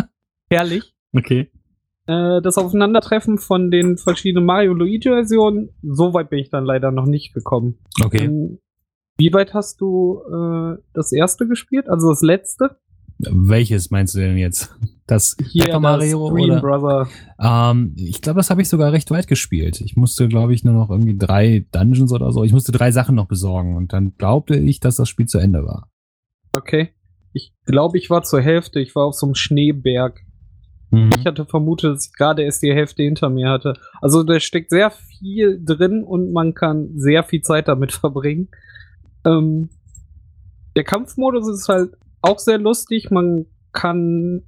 [0.50, 0.95] herrlich.
[1.16, 1.50] Okay.
[2.06, 7.34] Äh, das Aufeinandertreffen von den verschiedenen Mario-Luigi-Versionen, so weit bin ich dann leider noch nicht
[7.34, 7.78] gekommen.
[8.02, 8.24] Okay.
[8.24, 8.58] Ähm,
[9.18, 11.88] wie weit hast du äh, das erste gespielt?
[11.88, 12.76] Also das letzte?
[13.18, 14.76] Welches meinst du denn jetzt?
[15.06, 16.60] Das Paper das Mario Green oder?
[16.60, 17.08] Brother.
[17.40, 19.80] Ähm, ich glaube, das habe ich sogar recht weit gespielt.
[19.80, 22.44] Ich musste, glaube ich, nur noch irgendwie drei Dungeons oder so.
[22.44, 25.64] Ich musste drei Sachen noch besorgen und dann glaubte ich, dass das Spiel zu Ende
[25.64, 25.90] war.
[26.56, 26.90] Okay.
[27.32, 28.80] Ich glaube, ich war zur Hälfte.
[28.80, 30.25] Ich war auf so einem Schneeberg.
[30.90, 31.10] Mhm.
[31.18, 33.74] Ich hatte vermutet, dass ich gerade erst die Hälfte hinter mir hatte.
[34.00, 38.48] Also da steckt sehr viel drin und man kann sehr viel Zeit damit verbringen.
[39.24, 39.70] Ähm,
[40.76, 43.10] der Kampfmodus ist halt auch sehr lustig.
[43.10, 44.42] Man kann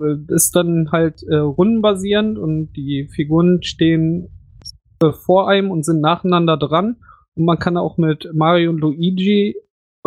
[0.00, 4.28] äh, ist dann halt äh, rundenbasierend und die Figuren stehen
[5.02, 6.96] äh, vor einem und sind nacheinander dran.
[7.34, 9.56] Und man kann auch mit Mario und Luigi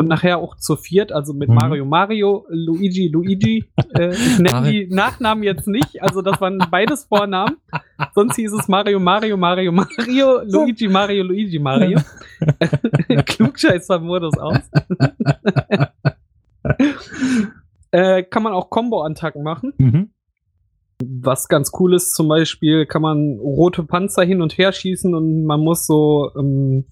[0.02, 1.56] und nachher auch zu viert, also mit Mhm.
[1.56, 3.66] Mario Mario, Luigi Luigi.
[3.94, 7.58] Äh, ich nenne die Nachnamen jetzt nicht, also das waren beides Vornamen.
[8.16, 12.00] Sonst hieß es Mario Mario Mario Mario, Luigi Mario Luigi Mario.
[13.26, 14.60] Klugscheißer-Modus aus.
[17.92, 19.74] äh, kann man auch Combo-Attacken machen.
[19.78, 20.12] Mhm.
[21.04, 25.44] Was ganz cool ist, zum Beispiel kann man rote Panzer hin und her schießen und
[25.44, 26.86] man muss so ähm,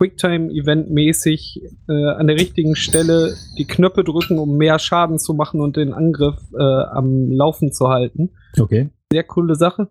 [0.00, 5.76] Quicktime-Event-mäßig äh, an der richtigen Stelle die Knöpfe drücken, um mehr Schaden zu machen und
[5.76, 8.30] den Angriff äh, am Laufen zu halten.
[8.58, 8.88] Okay.
[9.12, 9.88] Sehr coole Sache.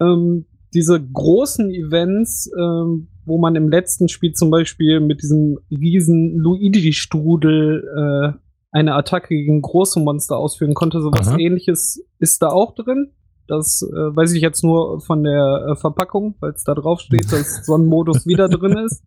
[0.00, 6.36] Ähm, diese großen Events, ähm, wo man im letzten Spiel zum Beispiel mit diesem riesen
[6.36, 7.84] Luigi-Strudel
[8.34, 8.38] äh,
[8.72, 11.38] eine Attacke gegen große Monster ausführen konnte, sowas Aha.
[11.38, 13.12] ähnliches ist da auch drin.
[13.48, 17.30] Das äh, weiß ich jetzt nur von der äh, Verpackung, weil es da drauf steht,
[17.32, 19.02] dass so ein Modus wieder drin ist.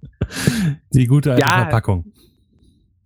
[0.93, 1.61] Die gute alte Ja.
[1.61, 2.05] Verpackung.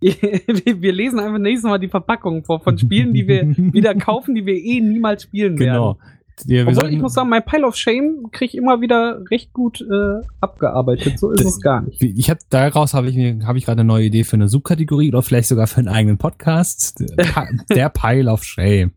[0.04, 3.42] wir lesen einfach nächstes Mal die Verpackung vor von Spielen, die wir
[3.72, 5.72] wieder kaufen, die wir eh niemals spielen werden.
[5.72, 5.98] Genau.
[6.46, 9.52] Ja, wir Obwohl ich muss sagen, mein Pile of Shame kriege ich immer wieder recht
[9.52, 11.18] gut äh, abgearbeitet.
[11.18, 12.02] So ist es gar nicht.
[12.02, 15.22] ich hab, daraus habe ich, hab ich gerade eine neue Idee für eine Subkategorie oder
[15.22, 17.02] vielleicht sogar für einen eigenen Podcast.
[17.70, 18.90] Der Pile of Shame.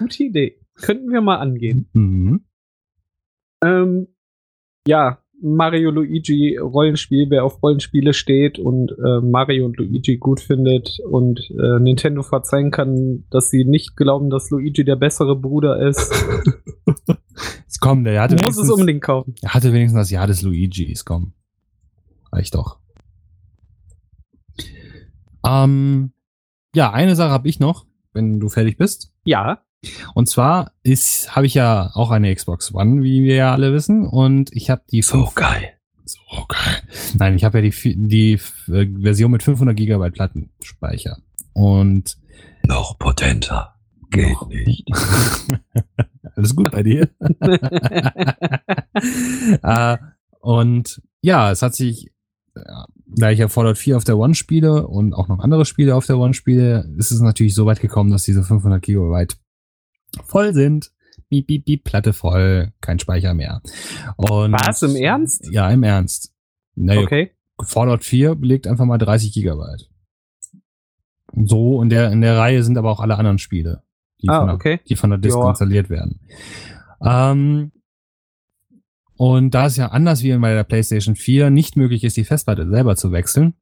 [0.00, 0.58] Gute Idee.
[0.74, 1.88] Könnten wir mal angehen.
[1.92, 2.44] Mhm.
[3.62, 4.08] Ähm,
[4.86, 10.98] ja, Mario Luigi Rollenspiel, wer auf Rollenspiele steht und äh, Mario und Luigi gut findet
[11.08, 16.12] und äh, Nintendo verzeihen kann, dass sie nicht glauben, dass Luigi der bessere Bruder ist,
[17.70, 19.34] Jetzt komm, der hatte muss es unbedingt kaufen.
[19.42, 21.32] er hatte wenigstens das Jahr des Luigis, komm.
[22.32, 22.78] Reicht doch.
[25.46, 26.12] Ähm,
[26.74, 29.14] ja, eine Sache habe ich noch, wenn du fertig bist.
[29.24, 29.62] Ja,
[30.14, 34.06] Und zwar ist, habe ich ja auch eine Xbox One, wie wir ja alle wissen,
[34.06, 35.72] und ich habe die fünf- geil.
[36.04, 36.82] So geil.
[37.14, 38.32] Nein, ich habe ja die, die
[38.68, 41.18] äh, Version mit 500 Gigabyte Plattenspeicher.
[41.52, 42.16] Und
[42.66, 43.74] Noch potenter.
[44.10, 44.48] Geht Noch.
[44.48, 44.88] nicht.
[46.34, 47.08] alles gut bei dir.
[49.62, 49.96] äh,
[50.40, 52.10] und ja, es hat sich,
[52.56, 55.94] ja, da ich ja Fallout 4 auf der One spiele und auch noch andere Spiele
[55.94, 59.36] auf der One spiele, ist es natürlich so weit gekommen, dass diese 500 Gigabyte
[60.24, 60.90] voll sind.
[61.28, 63.62] Piep, piep, piep, Platte voll, kein Speicher mehr.
[64.16, 65.48] Und Was, im Ernst?
[65.50, 66.34] Ja, im Ernst.
[66.74, 67.30] Naja, Okay.
[67.62, 69.88] Fallout 4 belegt einfach mal 30 Gigabyte.
[71.36, 73.82] So, in der, in der Reihe sind aber auch alle anderen Spiele,
[74.22, 74.80] die, Ah, von, der, okay.
[74.88, 75.50] die von der Disk Ja.
[75.50, 76.20] installiert werden.
[77.04, 77.70] Ähm,
[79.16, 82.68] und da es ja anders wie bei der PlayStation 4 nicht möglich ist, die Festplatte
[82.68, 83.54] selber zu wechseln,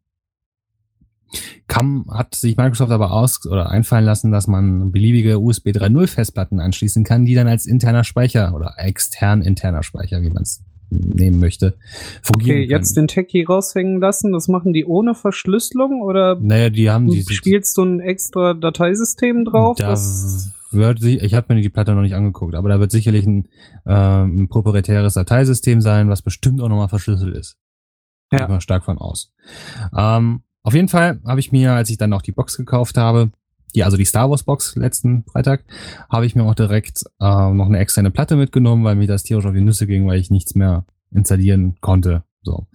[1.66, 6.60] kann, hat sich Microsoft aber aus oder einfallen lassen, dass man beliebige USB 3.0 Festplatten
[6.60, 11.38] anschließen kann, die dann als interner Speicher oder extern interner Speicher, wie man es nehmen
[11.38, 11.74] möchte,
[12.22, 13.06] fungieren Okay, jetzt können.
[13.06, 14.32] den Techie raushängen lassen.
[14.32, 17.30] Das machen die ohne Verschlüsselung oder Naja, die haben diese.
[17.34, 19.76] spielst du ein extra Dateisystem drauf?
[19.78, 22.90] Da das- wird sie, ich habe mir die Platte noch nicht angeguckt, aber da wird
[22.90, 23.48] sicherlich ein,
[23.86, 23.92] äh,
[24.24, 27.56] ein proprietäres Dateisystem sein, was bestimmt auch nochmal verschlüsselt ist.
[28.32, 28.38] Ja.
[28.38, 29.30] Gehe ich mal stark von aus.
[29.96, 33.30] Ähm, auf jeden Fall habe ich mir, als ich dann auch die Box gekauft habe,
[33.74, 35.64] die, also die Star Wars Box letzten Freitag,
[36.10, 39.44] habe ich mir auch direkt äh, noch eine externe Platte mitgenommen, weil mir das tierisch
[39.44, 42.24] auf die Nüsse ging, weil ich nichts mehr installieren konnte.
[42.42, 42.66] So.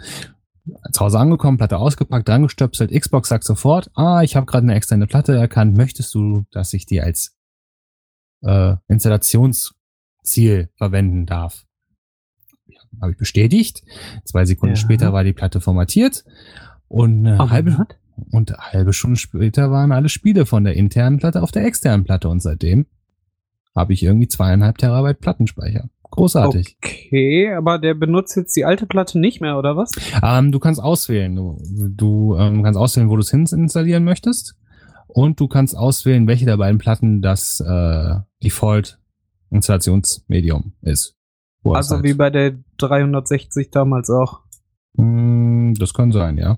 [0.92, 4.76] Zu Hause angekommen, Platte ausgepackt, dran gestöpselt, Xbox sagt sofort, ah, ich habe gerade eine
[4.76, 7.36] externe Platte erkannt, möchtest du, dass ich die als
[8.44, 11.66] äh, Installationsziel verwenden darf?
[12.68, 13.84] Ja, habe ich bestätigt.
[14.26, 14.82] Zwei Sekunden Ja.
[14.82, 16.24] später war die Platte formatiert
[16.94, 17.88] und eine halbe,
[18.32, 22.06] und eine halbe Stunde später waren alle Spiele von der internen Platte auf der externen
[22.06, 22.86] Platte und seitdem
[23.76, 25.90] habe ich irgendwie zweieinhalb Terabyte Plattenspeicher.
[26.12, 26.78] Großartig.
[26.84, 29.90] Okay, aber der benutzt jetzt die alte Platte nicht mehr, oder was?
[30.22, 31.36] Ähm, du kannst auswählen.
[31.36, 31.58] Du,
[31.90, 34.54] du ähm, kannst auswählen, wo du es hin installieren möchtest.
[35.08, 41.16] Und du kannst auswählen, welche der beiden Platten das äh, Default-Installationsmedium ist.
[41.64, 44.42] Also halt- wie bei der 360 damals auch.
[44.96, 46.58] Mm, das kann sein, ja.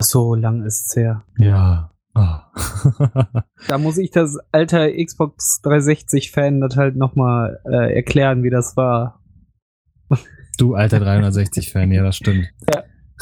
[0.00, 1.24] So lang ist's her.
[1.38, 1.90] Ja.
[2.14, 2.50] Ah.
[3.68, 9.22] Da muss ich das alter Xbox 360-Fan das halt nochmal äh, erklären, wie das war.
[10.58, 12.48] du alter 360-Fan, ja, das stimmt.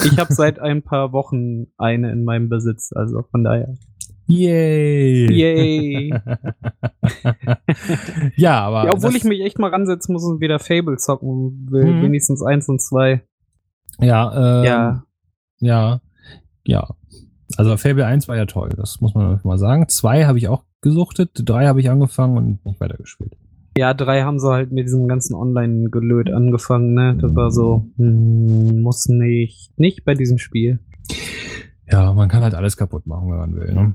[0.04, 3.74] Ich habe seit ein paar Wochen eine in meinem Besitz, also von daher.
[4.26, 5.30] Yay!
[5.30, 6.10] Yay!
[8.36, 8.86] ja, aber.
[8.86, 11.86] Ja, obwohl ich mich echt mal ransetzen muss und wieder Fable zocken will.
[11.86, 12.02] Mhm.
[12.02, 13.22] Wenigstens eins und zwei.
[14.00, 15.02] Ja, ähm, ja.
[15.58, 16.00] Ja,
[16.64, 16.88] ja.
[17.56, 19.88] Also Fable 1 war ja toll, das muss man mal sagen.
[19.88, 23.36] Zwei habe ich auch gesuchtet, drei habe ich angefangen und nicht weitergespielt.
[23.78, 27.16] Ja, drei haben sie halt mit diesem ganzen Online-Gelöt angefangen, ne?
[27.20, 29.78] Das war so, hm, muss nicht.
[29.78, 30.80] Nicht bei diesem Spiel.
[31.90, 33.72] Ja, man kann halt alles kaputt machen, wenn man will.
[33.72, 33.94] Ne?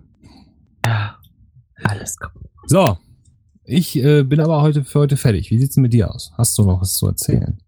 [0.85, 1.17] Ja.
[1.83, 2.43] Alles kaputt.
[2.67, 2.97] So,
[3.63, 5.49] ich äh, bin aber heute für heute fertig.
[5.51, 6.31] Wie sieht's denn mit dir aus?
[6.37, 7.61] Hast du noch was zu erzählen?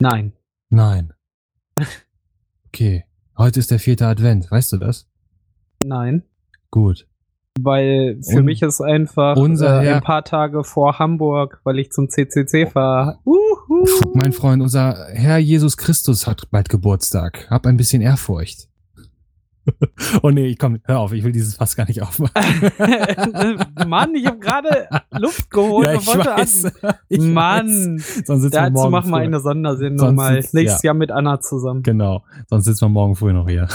[0.00, 0.32] Nein.
[0.70, 1.12] Nein.
[2.68, 3.04] Okay,
[3.38, 5.08] heute ist der vierte Advent, weißt du das?
[5.86, 6.24] Nein.
[6.70, 7.08] Gut.
[7.58, 11.90] Weil für Un- mich ist einfach unser äh, ein paar Tage vor Hamburg, weil ich
[11.90, 13.18] zum CCC fahre.
[13.24, 13.86] Uhu.
[14.12, 17.46] Mein Freund, unser Herr Jesus Christus hat bald Geburtstag.
[17.48, 18.65] Hab ein bisschen Ehrfurcht.
[20.22, 22.34] oh nee, komm, hör auf, ich will dieses Fass gar nicht aufmachen.
[23.88, 24.88] Mann, ich habe gerade
[25.18, 26.72] Luft geholt ja, und ich wollte weiß.
[27.08, 27.66] Ich Mann.
[27.66, 28.22] Weiß.
[28.26, 30.36] Sonst sitzen wir Dazu morgen machen wir eine Sondersendung Sonst mal.
[30.36, 30.88] ist- Nächstes ja.
[30.88, 31.82] Jahr mit Anna zusammen.
[31.82, 33.68] Genau, sonst sitzen wir morgen früh noch hier.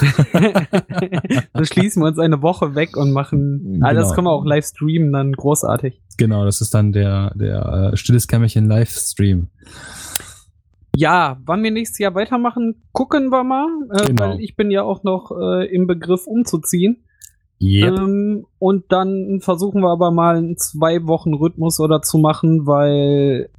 [1.54, 3.80] dann schließen wir uns eine Woche weg und machen.
[3.84, 4.16] Ah, das Genau.
[4.16, 6.02] können wir auch live streamen, dann großartig.
[6.18, 9.48] genau, das ist dann der, der äh, stilles Kämmerchen Livestream.
[10.96, 13.68] Ja, wann wir nächstes Jahr weitermachen, gucken wir mal.
[13.94, 14.24] Äh, Genau.
[14.24, 17.04] Weil ich bin ja auch noch äh, im Begriff umzuziehen.
[17.62, 18.00] Yep.
[18.00, 23.50] Ähm, und dann versuchen wir aber mal einen zwei Wochen Rhythmus oder zu machen, weil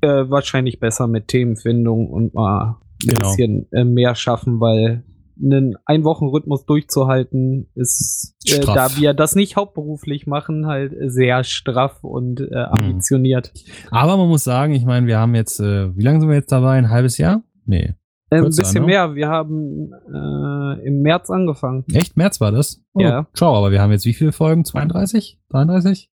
[0.00, 3.28] äh, wahrscheinlich besser mit Themenfindung und mal ein Genau.
[3.28, 5.02] bisschen äh, mehr schaffen, weil
[5.42, 11.44] einen ein Wochen Rhythmus durchzuhalten ist, äh, da wir das nicht hauptberuflich machen, halt sehr
[11.44, 13.52] straff und äh, ambitioniert.
[13.90, 16.52] Aber man muss sagen, ich meine, wir haben jetzt, äh, wie lange sind wir jetzt
[16.52, 16.78] dabei?
[16.78, 17.42] Ein halbes Jahr?
[17.66, 17.94] Nee.
[18.30, 18.86] Äh, ein bisschen ne?
[18.86, 19.14] mehr.
[19.14, 21.84] Wir haben äh, im März angefangen.
[21.92, 22.16] Echt?
[22.16, 22.82] März war das?
[22.92, 23.26] Oh, Ja.
[23.34, 24.64] Schau, aber wir haben jetzt wie viele Folgen?
[24.64, 25.40] 32?
[25.50, 26.10] 33?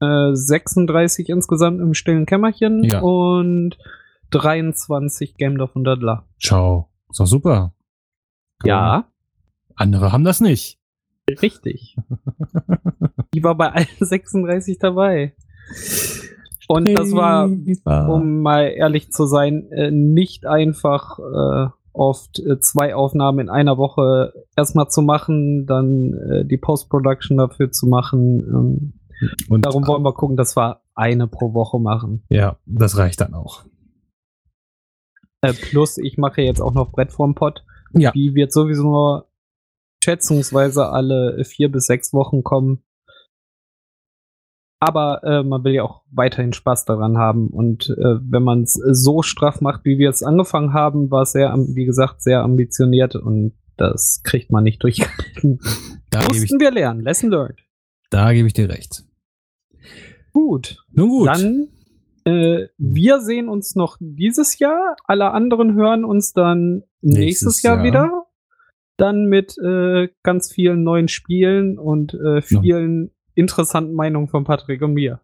[0.00, 3.00] Äh, 36 insgesamt im stillen Kämmerchen Ja.
[3.00, 3.76] und
[4.30, 6.24] 23 Gamedorf und Dadler.
[6.38, 6.88] Schau.
[7.10, 7.72] Ist doch super.
[8.64, 9.06] Ja,
[9.78, 10.78] Andere haben das nicht.
[11.28, 11.96] richtig.
[13.34, 15.34] Die war bei allen 36 dabei.
[16.66, 17.48] Und das war,
[17.84, 23.48] war um mal ehrlich zu sein, äh, nicht einfach äh, oft äh, zwei Aufnahmen in
[23.48, 28.40] einer Woche erstmal zu machen, dann äh, die Post-Production dafür zu machen.
[28.40, 28.92] Ähm,
[29.48, 32.22] und darum wollen wir gucken, dass wir eine pro Woche machen.
[32.28, 33.64] ja, das reicht dann auch.
[35.40, 37.64] Äh, plus, ich mache jetzt auch noch Brett vorm Pott.
[37.92, 38.12] Ja.
[38.12, 39.28] Die wird sowieso nur
[40.02, 42.82] schätzungsweise alle vier bis sechs Wochen kommen.
[44.80, 47.48] Aber äh, man will ja auch weiterhin Spaß daran haben.
[47.48, 51.32] Und äh, wenn man es so straff macht, wie wir es angefangen haben, war es
[51.32, 55.60] sehr, wie gesagt, sehr ambitioniert und das kriegt man nicht durchgehalten.
[56.10, 57.02] Da Mussten wir lernen.
[57.02, 57.58] Lesson learned.
[58.08, 59.04] da gebe ich dir recht.
[60.32, 60.82] Gut.
[60.90, 61.28] Nun gut.
[61.28, 61.68] Dann,
[62.24, 64.96] äh, wir sehen uns noch dieses Jahr.
[65.04, 67.84] Alle anderen hören uns dann nächstes, Nächstes Jahr, Jahr.
[67.84, 68.24] wieder.
[68.96, 74.94] Dann mit äh, ganz vielen neuen Spielen und äh, vielen interessanten Meinungen von Patrick und
[74.94, 75.20] mir.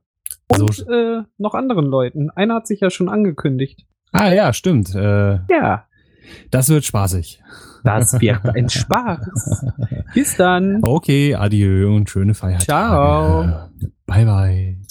[0.48, 2.30] Und So- äh, noch anderen Leuten.
[2.30, 3.84] Einer hat sich ja schon angekündigt.
[4.12, 4.94] ah ja, stimmt.
[4.94, 5.86] Äh, Ja.
[6.52, 7.42] das wird spaßig.
[7.82, 9.66] Das wird ein Spaß.
[10.14, 10.80] Bis dann.
[10.84, 12.64] Okay, adieu und schöne Feiertage.
[12.66, 13.70] Ciao.
[14.06, 14.83] Bye, bye.